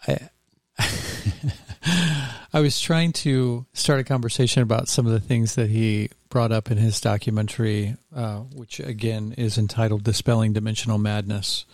[0.07, 0.29] I
[2.53, 6.51] I was trying to start a conversation about some of the things that he brought
[6.51, 11.65] up in his documentary, uh, which again is entitled "Dispelling Dimensional Madness,"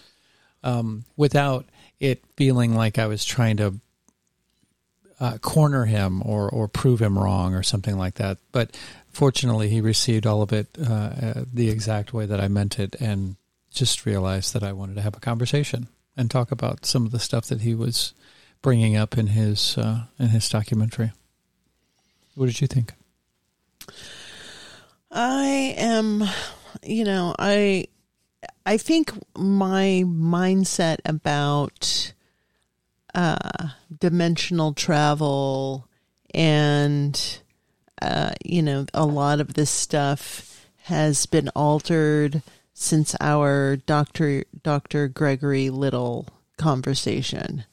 [0.64, 1.66] um, without
[2.00, 3.82] it feeling like I was trying to
[5.20, 8.38] uh, corner him or or prove him wrong or something like that.
[8.54, 8.78] But
[9.12, 12.96] fortunately, he received all of it uh, uh, the exact way that I meant it,
[13.02, 13.36] and
[13.74, 17.20] just realized that I wanted to have a conversation and talk about some of the
[17.20, 18.14] stuff that he was
[18.62, 21.12] bringing up in his uh, in his documentary.
[22.36, 22.94] What did you think?
[25.12, 26.24] I am,
[26.82, 27.88] you know, I
[28.66, 32.14] I think my mindset about
[33.14, 33.70] uh,
[34.00, 35.88] dimensional travel
[36.34, 37.40] and
[38.02, 42.42] uh, you know a lot of this stuff has been altered
[42.74, 44.44] since our Dr.
[44.64, 45.08] Dr.
[45.08, 47.66] Gregory Little conversation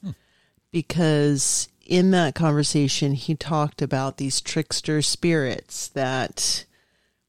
[0.71, 6.65] because in that conversation he talked about these trickster spirits that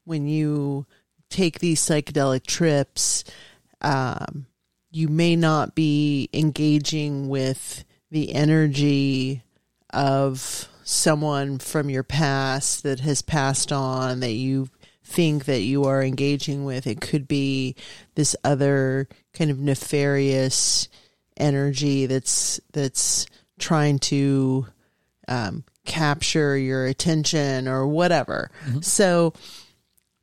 [0.05, 0.85] when you
[1.29, 3.23] take these psychedelic trips
[3.81, 4.45] um,
[4.91, 9.41] you may not be engaging with the energy
[9.91, 14.69] of someone from your past that has passed on that you
[15.03, 17.75] think that you are engaging with it could be
[18.15, 20.87] this other kind of nefarious
[21.37, 23.25] energy that's that's
[23.59, 24.65] trying to
[25.27, 28.49] um, capture your attention or whatever.
[28.81, 29.33] So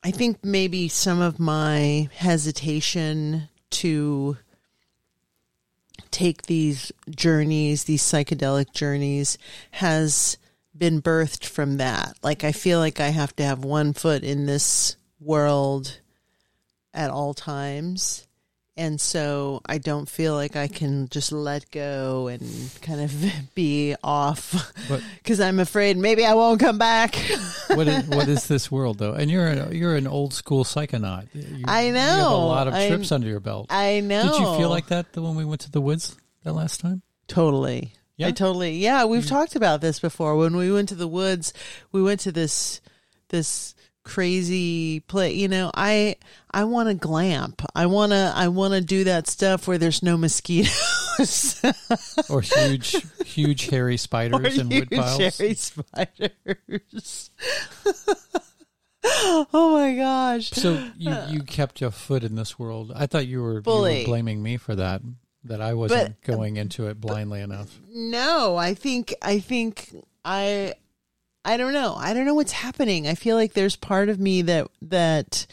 [0.03, 4.37] I think maybe some of my hesitation to
[6.11, 9.39] take these journeys, these psychedelic journeys,
[9.73, 10.39] has
[10.81, 12.17] been birthed from that.
[12.25, 16.01] Like, I feel like I have to have one foot in this world
[16.93, 18.27] at all times.
[18.77, 22.43] And so I don't feel like I can just let go and
[22.81, 23.15] kind of
[23.55, 24.73] be off
[25.23, 27.15] because I'm afraid maybe I won't come back.
[27.71, 29.13] What is what is this world though?
[29.13, 31.29] And you're a, you're an old school psychonaut.
[31.33, 32.17] You, I know.
[32.17, 33.67] You have a lot of I'm- trips under your belt.
[33.71, 34.25] I know.
[34.25, 37.03] Did you feel like that the when we went to the woods that last time?
[37.29, 37.95] Totally.
[38.21, 38.29] Yeah?
[38.29, 38.77] I totally.
[38.77, 39.29] Yeah, we've mm.
[39.29, 40.37] talked about this before.
[40.37, 41.55] When we went to the woods,
[41.91, 42.83] we went to this
[43.31, 45.35] this crazy place.
[45.37, 46.17] You know, I
[46.51, 47.63] I want to glamp.
[47.75, 51.63] I want to I want to do that stuff where there's no mosquitoes
[52.29, 55.39] Or huge huge hairy spiders and wood piles?
[55.39, 57.31] hairy spiders.
[59.03, 60.51] oh my gosh.
[60.51, 62.93] So you you kept your foot in this world.
[62.95, 65.01] I thought you were, you were blaming me for that.
[65.45, 67.81] That I wasn't uh, going into it blindly enough.
[67.89, 70.75] No, I think I think I
[71.45, 71.95] I don't know.
[71.97, 73.09] I don't know what's happening.
[73.09, 75.47] I feel like there's part of me that that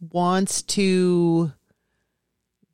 [0.00, 1.52] wants to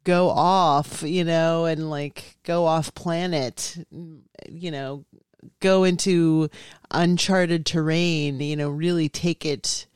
[0.03, 3.77] go off, you know, and like go off planet,
[4.49, 5.05] you know,
[5.61, 6.49] go into
[6.91, 9.87] uncharted terrain, you know, really take it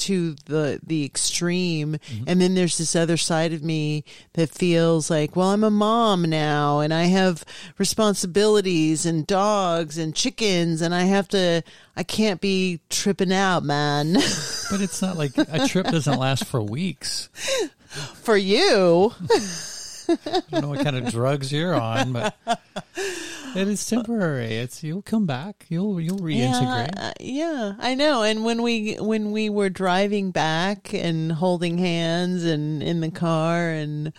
[0.00, 1.94] to the the extreme.
[1.94, 2.24] Mm-hmm.
[2.26, 6.22] And then there's this other side of me that feels like well I'm a mom
[6.22, 7.44] now and I have
[7.78, 11.62] responsibilities and dogs and chickens and I have to
[11.96, 14.14] I can't be tripping out man.
[14.70, 17.28] But it's not like a trip doesn't last for weeks.
[18.22, 19.14] for you
[20.26, 22.34] I don't know what kind of drugs you're on, but
[23.54, 24.56] it is temporary.
[24.56, 25.66] It's you'll come back.
[25.68, 26.94] You'll you'll reintegrate.
[26.96, 28.22] Yeah, uh, yeah, I know.
[28.22, 33.70] And when we when we were driving back and holding hands and in the car,
[33.70, 34.12] and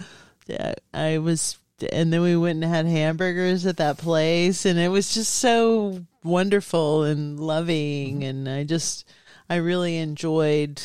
[0.49, 1.57] uh, I was,
[1.91, 6.05] and then we went and had hamburgers at that place, and it was just so
[6.23, 9.09] wonderful and loving, and I just
[9.49, 10.81] I really enjoyed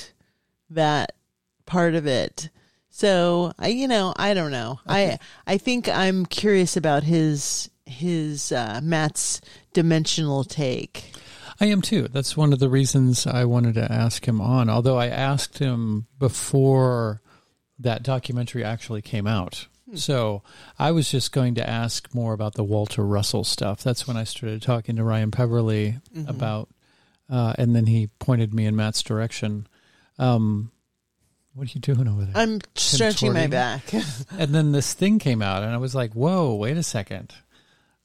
[0.70, 1.12] that
[1.66, 2.48] part of it.
[2.96, 4.78] So I, you know, I don't know.
[4.86, 5.18] I
[5.48, 9.40] I think I'm curious about his his uh, Matt's
[9.72, 11.12] dimensional take.
[11.60, 12.06] I am too.
[12.06, 14.70] That's one of the reasons I wanted to ask him on.
[14.70, 17.20] Although I asked him before
[17.80, 19.66] that documentary actually came out.
[19.96, 20.44] So
[20.78, 23.82] I was just going to ask more about the Walter Russell stuff.
[23.82, 25.98] That's when I started talking to Ryan Peverly
[26.28, 26.68] about,
[27.28, 29.66] uh, and then he pointed me in Matt's direction.
[30.16, 30.70] Um,
[31.54, 32.36] what are you doing over there?
[32.36, 33.92] I'm stretching my back.
[34.38, 37.32] and then this thing came out, and I was like, "Whoa, wait a second,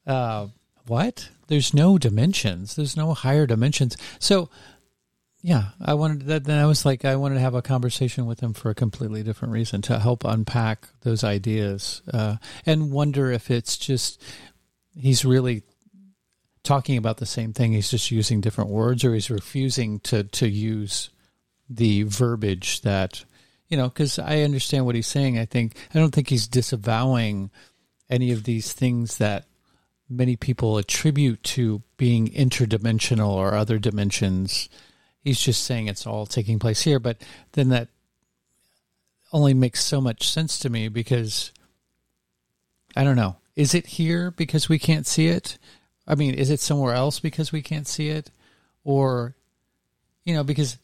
[0.06, 0.48] uh,
[0.86, 1.28] what?
[1.48, 2.76] There's no dimensions.
[2.76, 4.50] There's no higher dimensions." So,
[5.42, 6.44] yeah, I wanted that.
[6.44, 9.24] Then I was like, I wanted to have a conversation with him for a completely
[9.24, 12.36] different reason to help unpack those ideas uh,
[12.66, 14.22] and wonder if it's just
[14.96, 15.64] he's really
[16.62, 17.72] talking about the same thing.
[17.72, 21.10] He's just using different words, or he's refusing to to use
[21.68, 23.24] the verbiage that
[23.70, 23.88] you know.
[23.88, 25.38] Because I understand what he's saying.
[25.38, 27.50] I think I don't think he's disavowing
[28.10, 29.46] any of these things that
[30.10, 34.68] many people attribute to being interdimensional or other dimensions.
[35.22, 37.18] He's just saying it's all taking place here, but
[37.52, 37.88] then that
[39.32, 41.52] only makes so much sense to me because
[42.96, 43.36] I don't know.
[43.54, 45.58] Is it here because we can't see it?
[46.06, 48.30] I mean, is it somewhere else because we can't see it?
[48.82, 49.36] Or,
[50.24, 50.78] you know, because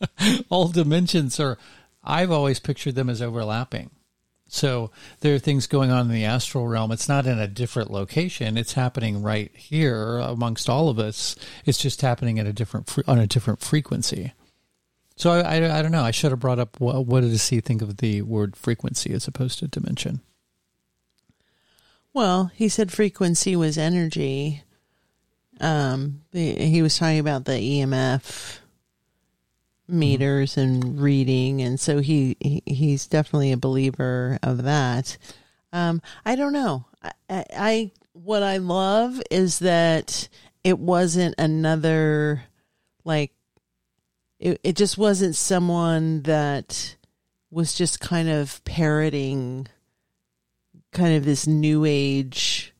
[0.50, 1.58] all dimensions are,
[2.04, 3.90] I've always pictured them as overlapping.
[4.48, 4.90] So
[5.20, 6.92] there are things going on in the astral realm.
[6.92, 8.56] It's not in a different location.
[8.56, 11.34] It's happening right here amongst all of us.
[11.64, 14.32] It's just happening at a different on a different frequency.
[15.16, 16.04] So I, I, I don't know.
[16.04, 19.26] I should have brought up what, what does he think of the word frequency as
[19.26, 20.20] opposed to dimension?
[22.12, 24.62] Well, he said frequency was energy.
[25.60, 28.58] Um, he was talking about the EMF
[29.88, 35.16] meters and reading, and so he, he he's definitely a believer of that.
[35.72, 36.86] Um, I don't know.
[37.30, 40.28] I, I what I love is that
[40.64, 42.44] it wasn't another
[43.04, 43.32] like
[44.38, 44.60] it.
[44.62, 46.96] It just wasn't someone that
[47.50, 49.68] was just kind of parroting
[50.92, 52.74] kind of this new age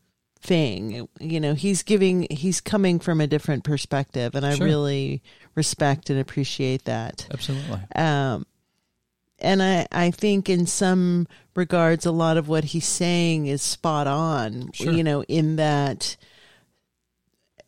[0.46, 1.08] thing.
[1.20, 5.22] You know, he's giving he's coming from a different perspective and I really
[5.54, 7.26] respect and appreciate that.
[7.32, 7.80] Absolutely.
[7.94, 8.46] Um
[9.38, 14.06] and I, I think in some regards a lot of what he's saying is spot
[14.06, 14.70] on.
[14.72, 14.92] Sure.
[14.92, 16.16] You know, in that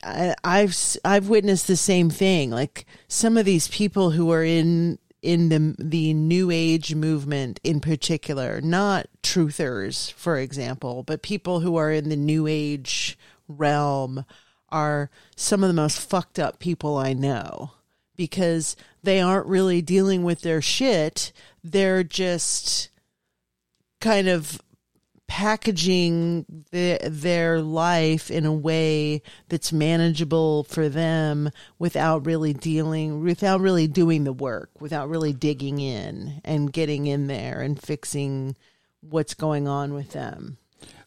[0.03, 2.51] I, I've I've witnessed the same thing.
[2.51, 7.81] Like some of these people who are in in the the new age movement in
[7.81, 13.19] particular, not truthers, for example, but people who are in the new age
[13.49, 14.25] realm
[14.69, 17.73] are some of the most fucked up people I know
[18.17, 21.33] because they aren't really dealing with their shit.
[21.65, 22.91] They're just
[24.01, 24.61] kind of
[25.29, 33.61] packaging the, their life in a way that's manageable for them without really dealing without
[33.61, 38.57] really doing the work without really digging in and getting in there and fixing
[39.01, 40.57] what's going on with them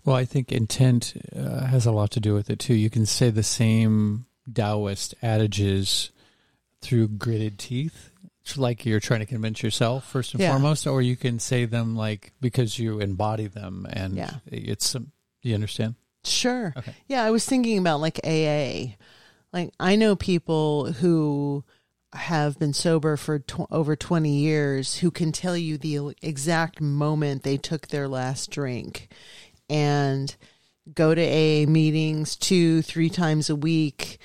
[0.06, 2.74] Well, I think intent uh, has a lot to do with it too.
[2.74, 6.12] You can say the same Taoist adages
[6.82, 8.11] through gritted teeth,
[8.58, 10.52] like you're trying to convince yourself first and Yeah.
[10.52, 14.36] foremost, or you can say them like because you embody them, and Yeah.
[14.48, 15.12] it's some.
[15.44, 15.96] You understand?
[16.24, 16.74] Sure.
[16.78, 16.94] Okay.
[17.08, 18.96] Yeah, I was thinking about like AA.
[19.54, 21.64] Like I know people who
[22.14, 27.44] have been sober for tw- over 20 years who can tell you the exact moment
[27.44, 29.08] they took their last drink
[29.70, 30.36] and
[30.94, 34.18] go to AA meetings 2 3 times a week.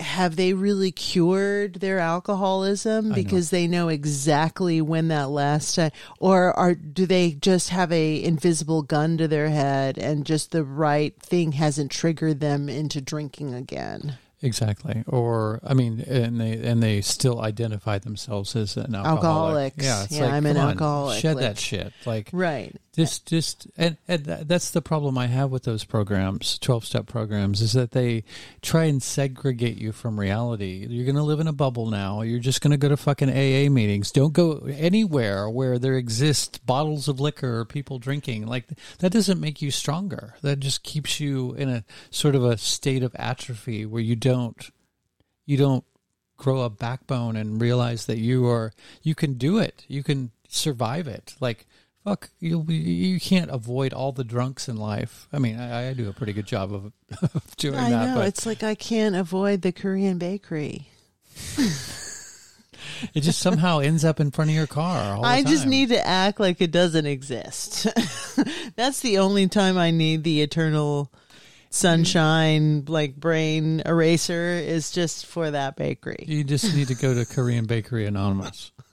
[0.00, 3.14] Have they really cured their alcoholism know.
[3.14, 8.22] because they know exactly when that last time or are do they just have a
[8.22, 13.54] invisible gun to their head and just the right thing hasn't triggered them into drinking
[13.54, 15.02] again Exactly.
[15.08, 19.74] Or I mean, and they and they still identify themselves as an alcoholic.
[19.74, 19.84] Alcoholics.
[19.84, 21.92] Yeah, Yeah, like, I'm an on, alcoholic, Shed like- that shit.
[22.06, 26.84] Like right just just and, and that's the problem i have with those programs 12
[26.84, 28.24] step programs is that they
[28.60, 30.86] try and segregate you from reality.
[30.88, 32.22] You're going to live in a bubble now.
[32.22, 34.10] You're just going to go to fucking aa meetings.
[34.10, 38.46] Don't go anywhere where there exist bottles of liquor or people drinking.
[38.46, 38.66] Like
[38.98, 40.34] that doesn't make you stronger.
[40.42, 44.70] That just keeps you in a sort of a state of atrophy where you don't
[45.46, 45.84] you don't
[46.36, 48.72] grow a backbone and realize that you are
[49.02, 49.84] you can do it.
[49.88, 51.34] You can survive it.
[51.40, 51.66] Like
[52.08, 55.28] fuck you you can't avoid all the drunks in life.
[55.32, 58.14] I mean i, I do a pretty good job of, of doing i that know
[58.16, 60.88] but it's like i can't avoid the korean bakery.
[63.14, 65.90] It just somehow ends up in front of your car all the i just need
[65.90, 67.86] to act like it doesn't exist.
[68.76, 71.12] That's the only time i need the eternal
[71.70, 76.24] sunshine like brain eraser is just for that bakery.
[76.26, 78.72] You just need to go to korean bakery anonymous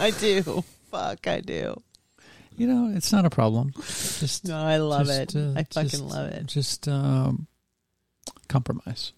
[0.00, 1.80] i do fuck i do
[2.56, 5.88] you know it's not a problem just no i love just, it uh, i fucking
[5.90, 7.46] just- love it just um,
[8.48, 9.12] compromise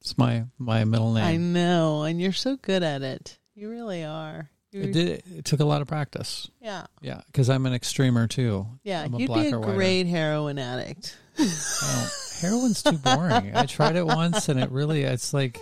[0.00, 1.24] It's my my middle name.
[1.24, 3.38] I know, and you're so good at it.
[3.54, 4.50] You really are.
[4.72, 5.22] You're, It did.
[5.38, 6.50] It took a lot of practice.
[6.60, 8.66] Yeah, Yeah, because I'm an extremer too.
[8.82, 9.02] yeah.
[9.02, 11.16] I'm a You'd be a great heroin addict.
[11.38, 12.10] Oh,
[12.40, 13.54] heroin's too boring.
[13.54, 15.02] I tried it once, and it really.
[15.04, 15.58] It's like,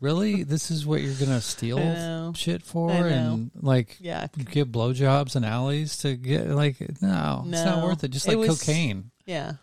[0.00, 5.44] really, this is what you're gonna steal shit for, and like Yeah, give blowjobs in
[5.44, 8.08] alleys to get like no, it's not worth it.
[8.08, 9.54] Just It like was- cocaine, yeah.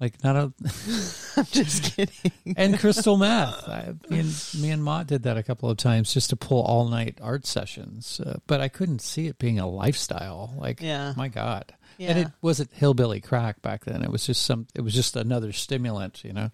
[0.00, 0.52] like not a
[1.36, 2.32] I'm just kidding.
[2.56, 3.68] and crystal meth.
[3.68, 6.62] I, me, and, me and Mott did that a couple of times just to pull
[6.62, 10.54] all night art sessions, uh, but I couldn't see it being a lifestyle.
[10.58, 11.14] Like, Yeah.
[11.16, 11.72] my God.
[11.98, 12.10] Yeah.
[12.10, 14.02] And it wasn't hillbilly crack back then.
[14.02, 14.66] It was just some.
[14.74, 16.50] It was just another stimulant, you know,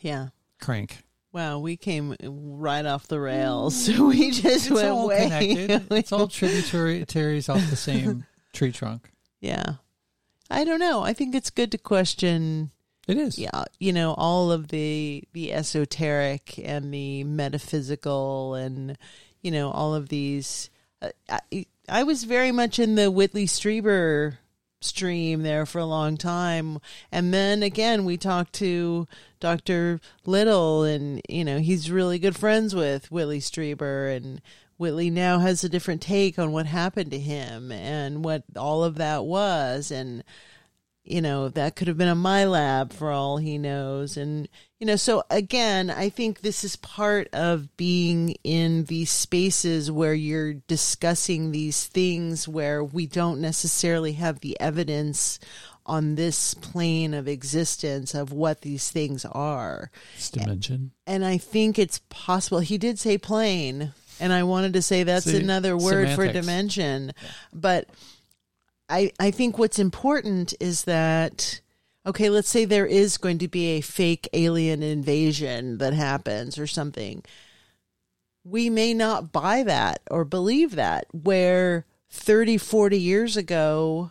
[0.00, 0.28] Yeah.
[0.60, 1.02] crank.
[1.32, 3.88] Wow, we came right off the rails.
[3.98, 5.24] we just It's went all way.
[5.24, 5.86] connected.
[5.92, 9.10] It's all tributaries off the same tree trunk.
[9.40, 9.74] yeah.
[10.50, 11.02] I don't know.
[11.02, 12.70] I think it's good to question
[13.06, 13.38] It is.
[13.38, 18.96] yeah, you know, all of the the esoteric and the metaphysical and
[19.42, 20.70] you know, all of these
[21.02, 24.38] uh, I, I was very much in the Whitley Strieber
[24.80, 26.78] stream there for a long time.
[27.10, 29.06] And then again, we talked to
[29.40, 30.00] Dr.
[30.24, 34.40] Little and, you know, he's really good friends with Whitley Strieber and
[34.76, 38.94] Whitley now has a different take on what happened to him and what all of
[38.96, 39.90] that was.
[39.90, 40.22] And,
[41.10, 44.16] you know, that could have been a MILAB for all he knows.
[44.16, 44.48] And,
[44.78, 50.14] you know, so again, I think this is part of being in these spaces where
[50.14, 55.38] you're discussing these things where we don't necessarily have the evidence
[55.86, 59.90] on this plane of existence of what these things are.
[60.14, 60.90] It's dimension.
[61.06, 62.60] And I think it's possible.
[62.60, 67.12] He did say plane, and I wanted to say that's See, another word for dimension.
[67.54, 67.88] But
[68.88, 71.60] I I think what's important is that
[72.06, 76.66] okay, let's say there is going to be a fake alien invasion that happens or
[76.66, 77.22] something.
[78.44, 84.10] We may not buy that or believe that where 30, 40 years ago,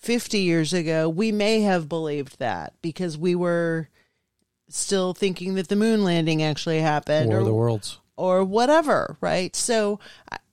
[0.00, 3.88] 50 years ago, we may have believed that because we were
[4.68, 8.00] still thinking that the moon landing actually happened or the Worlds.
[8.16, 9.56] or whatever, right?
[9.56, 9.98] So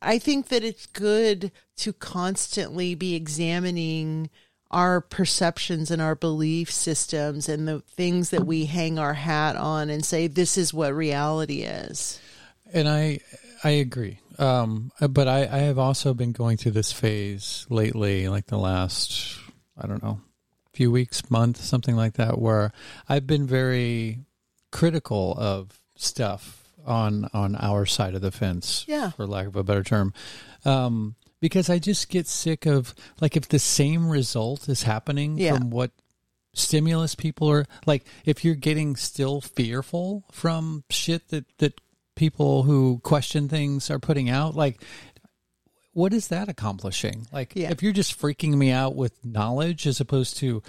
[0.02, 4.30] I- think that it's good to constantly be examining
[4.70, 9.90] our perceptions and our belief systems and the things that we hang our hat on
[9.90, 12.20] and say this is what reality is.
[12.74, 13.20] And I
[13.64, 14.20] I agree.
[14.40, 19.38] Um, but I, I have also been going through this phase lately, like the last
[19.78, 20.22] I don't know,
[20.74, 22.72] few weeks, month, something like that, where
[23.10, 24.20] I've been very
[24.72, 29.12] critical of stuff on on our side of the fence, Yeah.
[29.12, 30.14] for lack of a better term.
[30.66, 35.58] Um, because I just get sick of like if the same result is happening Yeah.
[35.58, 35.92] from what
[36.54, 41.80] stimulus people are like if you're getting still fearful from shit that that
[42.16, 44.84] people who question things are putting out like
[45.94, 47.72] what is that accomplishing like Yeah.
[47.72, 50.62] if you're just freaking me out with knowledge as opposed to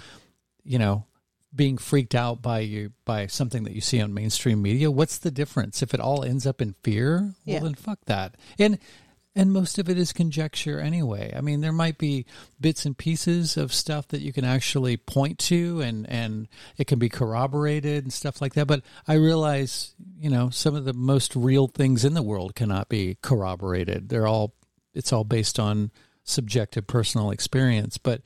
[0.63, 1.05] you know
[1.55, 5.29] being freaked out by you by something that you see on mainstream media what's the
[5.31, 7.59] difference if it all ends up in fear well Yeah.
[7.59, 8.79] then fuck that and
[9.35, 11.33] and most of it is conjecture anyway.
[11.35, 12.27] I mean, there might be
[12.61, 16.47] bits and pieces of stuff that you can actually point to and, and
[16.77, 18.67] it can be corroborated and stuff like that.
[18.67, 22.89] But I realize, you know, some of the most real things in the world cannot
[22.89, 24.09] be corroborated.
[24.09, 24.53] They're all,
[24.93, 25.89] it's all based on
[26.23, 27.97] subjective personal experience.
[27.97, 28.21] But,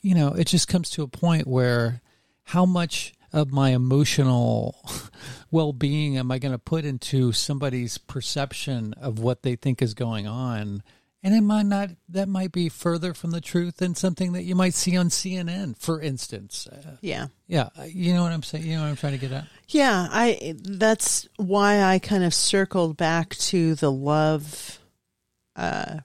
[0.00, 2.00] you know, it just comes to a point where
[2.44, 4.76] how much of my emotional
[5.50, 10.26] well-being am I going to put into somebody's perception of what they think is going
[10.26, 10.82] on?
[11.22, 11.88] And it might not.
[12.10, 15.74] That might be further from the truth than something that you might see on CNN,
[15.78, 16.66] for instance.
[16.70, 17.28] Uh, Yeah.
[17.46, 18.66] yeah, you know what I'm saying.
[18.66, 19.46] You know what I'm trying to get at.
[19.68, 24.78] Yeah, I that's why I kind of circled back to the love
[25.56, 26.00] uh,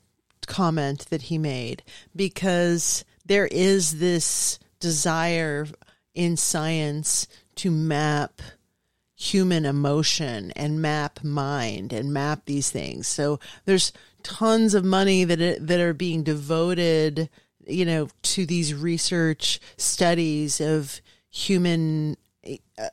[0.47, 1.83] comment that he made
[2.15, 5.67] because there is this desire
[6.19, 8.41] in science to map
[9.15, 13.07] human emotion and map mind and map these things.
[13.07, 17.29] So there's tons of money that that are being devoted,
[17.65, 22.17] you know, to these research studies of human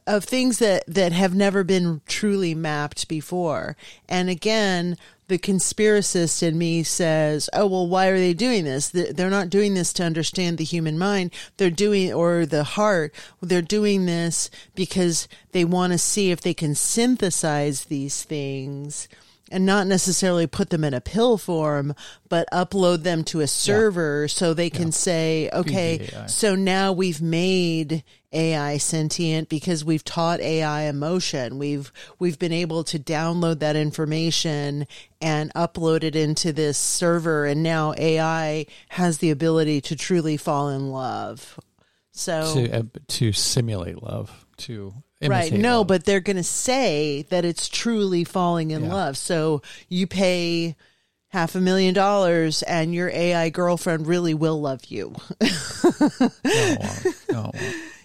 [0.07, 3.77] of things that that have never been truly mapped before.
[4.09, 4.97] And again,
[5.29, 8.89] the conspiracist in me says, "Oh, well, why are they doing this?
[8.89, 11.33] They're not doing this to understand the human mind.
[11.57, 13.15] They're doing or the heart.
[13.41, 19.09] They're doing this because they want to see if they can synthesize these things
[19.51, 21.95] and not necessarily put them in a pill form,
[22.29, 28.03] but upload them to a server so they can say, okay, so now we've made
[28.33, 31.59] AI sentient because we've taught AI emotion.
[31.59, 34.87] We've we've been able to download that information
[35.21, 40.69] and upload it into this server and now AI has the ability to truly fall
[40.69, 41.59] in love.
[42.11, 45.53] So to uh, to simulate love, to Right.
[45.53, 45.87] No, love.
[45.87, 48.93] but they're going to say that it's truly falling in Yeah.
[48.95, 49.17] love.
[49.17, 50.77] So you pay
[51.29, 55.15] half a million dollars and your AI girlfriend really will love you.
[55.41, 55.49] no,
[56.45, 57.15] it.
[57.31, 57.55] No, it won't.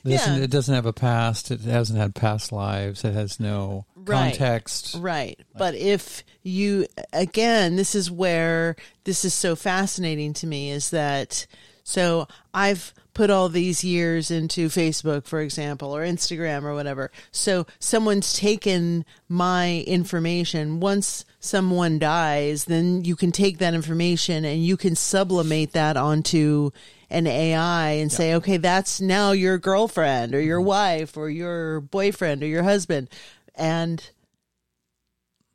[0.04, 0.44] Doesn't, Yeah.
[0.44, 1.52] it doesn't have a past.
[1.52, 3.04] It hasn't had past lives.
[3.06, 4.32] It has no Right.
[4.36, 4.96] context.
[5.00, 5.40] right.
[5.56, 11.46] But if you, again, this is where this is so fascinating to me is that,
[11.84, 17.12] so I've put all these years into Facebook, for example, or Instagram or whatever.
[17.32, 20.80] So someone's taken my information.
[20.80, 26.72] Once someone dies, then you can take that information and you can sublimate that onto
[27.10, 30.68] an AI and say, okay, that's now your girlfriend or your mm-hmm.
[30.68, 33.10] wife or your boyfriend or your husband.
[33.56, 34.10] And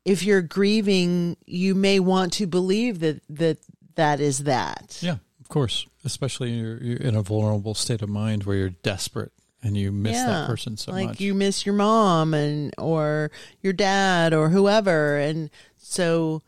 [0.04, 3.58] if you're grieving, you may want to believe that that
[3.96, 4.98] that is that.
[5.00, 5.16] Yeah,
[5.46, 5.86] of course.
[6.04, 9.30] Especially you're, you're in a vulnerable state of mind where you're desperate
[9.62, 11.20] and you miss that person so like much.
[11.20, 13.30] you miss your mom and or
[13.62, 16.42] your dad or whoever and so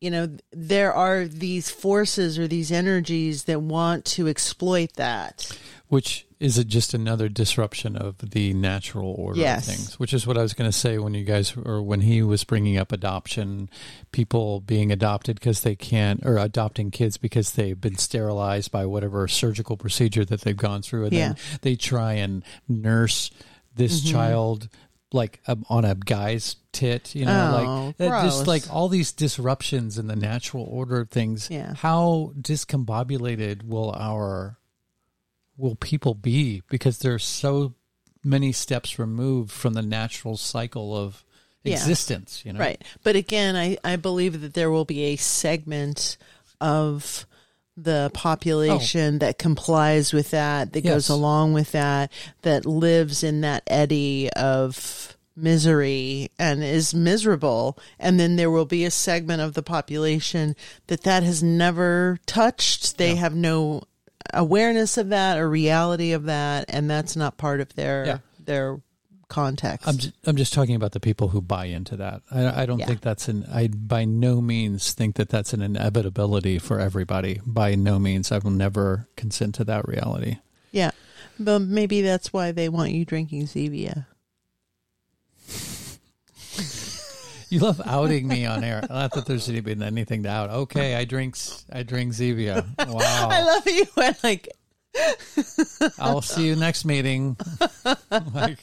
[0.00, 5.56] you know there are these forces or these energies that want to exploit that
[5.86, 9.68] which is it just another disruption of the natural order Yes.
[9.68, 12.00] of things which is what i was going to say when you guys or when
[12.00, 13.70] he was bringing up adoption
[14.10, 19.28] people being adopted because they can't or adopting kids because they've been sterilized by whatever
[19.28, 23.30] surgical procedure that they've gone through and then they try and nurse
[23.74, 24.12] this Mm-hmm.
[24.12, 24.68] child
[25.14, 29.12] like um, on a guy's tit you know Oh, like that just like all these
[29.12, 31.74] disruptions in the natural order of things Yeah.
[31.74, 34.56] how discombobulated will our
[35.56, 36.62] will people be?
[36.68, 37.74] Because they're so
[38.24, 41.24] many steps removed from the natural cycle of
[41.64, 41.74] Yeah.
[41.74, 42.60] existence you know?
[42.60, 42.82] Right.
[43.02, 46.16] But again i i believe that there will be a segment
[46.60, 47.26] of
[47.76, 49.18] the population oh.
[49.18, 50.94] that complies with that that Yes.
[50.94, 52.12] goes along with that
[52.42, 57.78] that lives in that eddy of misery and is miserable.
[57.98, 60.54] And then there will be a segment of the population
[60.88, 62.98] that that has never touched.
[62.98, 63.82] They have no
[64.32, 68.18] awareness of that or reality of that and that's not part of their Yeah.
[68.44, 68.80] their
[69.28, 72.20] context I'm just, I'm just talking about the people who buy into that.
[72.30, 72.86] I, I don't Yeah.
[72.86, 73.46] think that's an.
[73.50, 77.40] I by no means think that that's an inevitability for everybody.
[77.46, 80.36] By no means, I will never consent to that reality.
[80.70, 80.90] Yeah.
[81.38, 84.04] But maybe that's why they want you drinking Zevia.
[87.52, 88.82] You love outing me on air.
[88.88, 90.48] Not that there's even anything to out.
[90.48, 91.36] Okay, I drink.
[91.70, 92.64] I drink Zevia.
[92.78, 93.28] Wow.
[93.30, 94.48] I love you went like,
[95.98, 97.36] I'll see you next meeting.
[98.32, 98.58] like,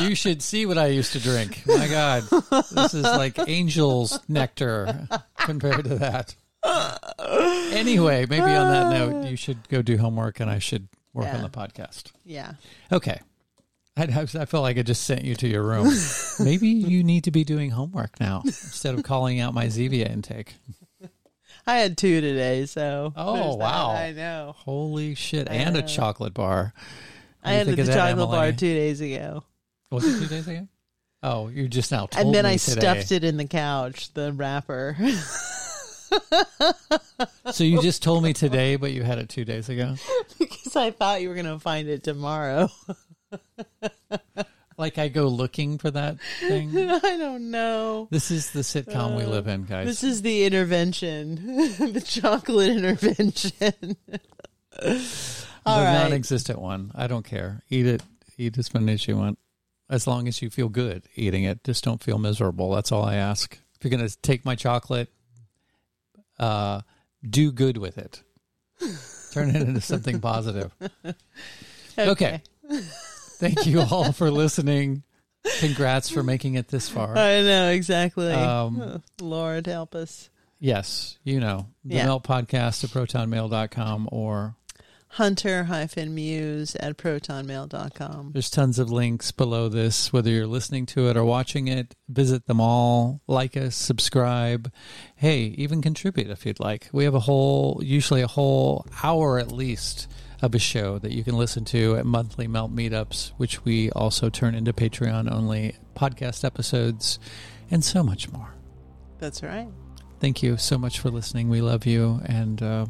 [0.00, 1.62] you should see what I used to drink.
[1.68, 2.24] My God,
[2.72, 5.06] this is like angel's nectar
[5.38, 6.34] compared to that.
[7.72, 11.42] Anyway, maybe on that note, you should go do homework, and I should work on
[11.42, 12.10] the podcast.
[12.24, 12.54] yeah.
[12.90, 13.20] Okay.
[13.96, 15.90] I, I felt like I just sent you to your room.
[16.40, 20.54] Maybe you need to be doing homework now instead of calling out my Zevia intake.
[21.66, 23.12] I had two today, so.
[23.16, 23.58] Oh, there's that.
[23.58, 23.90] wow.
[23.90, 24.54] I know.
[24.56, 25.48] Holy shit!
[25.48, 26.72] And a chocolate bar.
[27.40, 29.42] What I had the that, chocolate bar two days ago.
[29.90, 30.68] Was it two days ago?
[31.22, 32.20] Oh, you just now told me.
[32.28, 32.80] And then I today.
[32.80, 34.96] stuffed it in the couch, the wrapper.
[37.52, 39.96] So you just told me today, but you had it two days ago.
[40.38, 42.68] because I thought you were going to find it tomorrow.
[44.78, 46.76] Like I go looking for that thing.
[46.90, 48.08] I don't know.
[48.10, 49.86] This is the sitcom we live in, guys.
[49.86, 51.34] This is the intervention,
[51.92, 53.96] the chocolate intervention.
[54.78, 55.02] the
[55.64, 56.02] All right.
[56.02, 56.92] non-existent one.
[56.94, 57.62] I don't care.
[57.70, 58.02] Eat it.
[58.36, 59.38] Eat as many as you want,
[59.88, 61.64] as long as you feel good eating it.
[61.64, 62.74] Just don't feel miserable.
[62.74, 63.58] That's all I ask.
[63.76, 65.08] If you're gonna take my chocolate,
[66.38, 66.82] uh,
[67.28, 68.22] do good with it.
[69.32, 70.70] Turn it into something positive.
[71.98, 72.42] Okay.
[73.38, 75.02] Thank you all for listening.
[75.60, 77.16] Congrats for making it this far.
[77.16, 78.32] I know exactly.
[78.32, 80.28] Um, Oh, Lord help us.
[80.58, 82.06] Yes, you know, the Yeah.
[82.06, 84.56] melt podcast at protonmail.com or
[85.10, 88.30] Hunter hyphen muse at protonmail.com.
[88.32, 91.94] there's tons of links below this, whether you're listening to it or watching it.
[92.08, 94.70] Visit them all, like us, subscribe.
[95.14, 96.88] Hey, even contribute if you'd like.
[96.92, 100.08] We have a whole, usually a whole hour at least
[100.42, 104.28] of a show that you can listen to at monthly melt meetups, which we also
[104.28, 107.18] turn into Patreon only podcast episodes
[107.70, 108.54] and so much more.
[109.18, 109.68] That's right.
[110.20, 111.48] Thank you so much for listening.
[111.48, 112.86] We love you, and uh,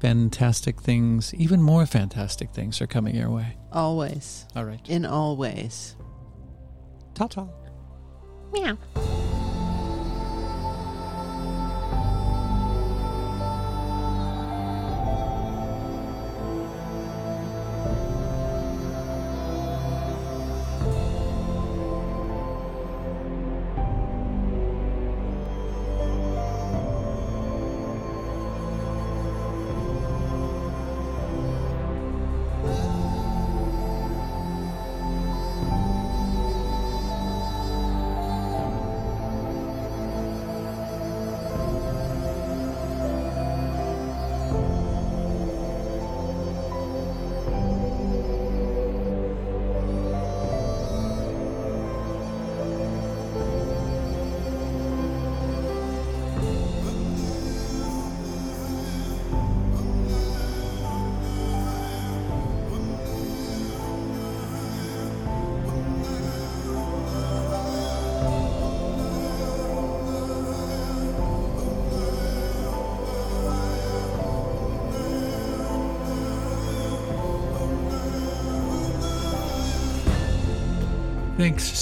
[0.00, 3.56] fantastic things, even more fantastic things, are coming your way.
[3.72, 4.46] Always.
[4.54, 4.80] All right.
[4.88, 5.96] In all ways.
[7.14, 7.48] Ta ta.
[8.52, 8.78] Meow.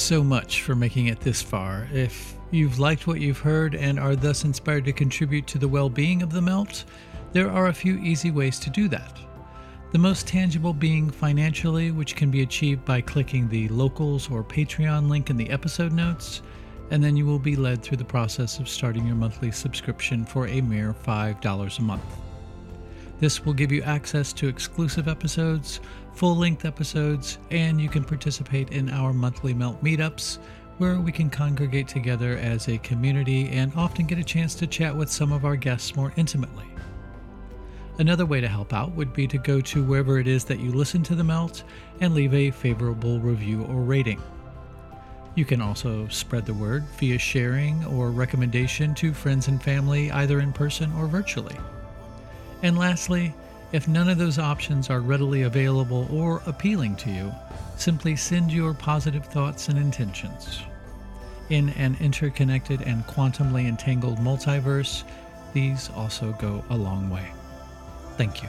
[0.04, 1.88] So much for making it this far.
[1.90, 5.88] If you've liked what you've heard and are thus inspired to contribute to the well
[5.88, 6.84] being of the melt,
[7.32, 9.18] there are a few easy ways to do that.
[9.92, 15.08] The most tangible being financially, which can be achieved by clicking the locals or Patreon
[15.08, 16.42] link in the episode notes,
[16.90, 20.46] and then you will be led through the process of starting your monthly subscription for
[20.48, 22.04] a mere $5 a month.
[23.20, 25.80] This will give you access to exclusive episodes,
[26.14, 30.38] full length episodes, and you can participate in our monthly Melt meetups,
[30.78, 34.94] where we can congregate together as a community and often get a chance to chat
[34.94, 36.66] with some of our guests more intimately.
[37.98, 40.72] Another way to help out would be to go to wherever it is that you
[40.72, 41.62] listen to the Melt
[42.00, 44.20] and leave a favorable review or rating.
[45.36, 50.40] You can also spread the word via sharing or recommendation to friends and family, either
[50.40, 51.56] in person or virtually.
[52.62, 53.34] And lastly,
[53.72, 57.32] if none of those options are readily available or appealing to you,
[57.76, 60.60] simply send your positive thoughts and intentions.
[61.50, 65.04] In an interconnected and quantumly entangled multiverse,
[65.52, 67.26] these also go a long way.
[68.16, 68.48] Thank you.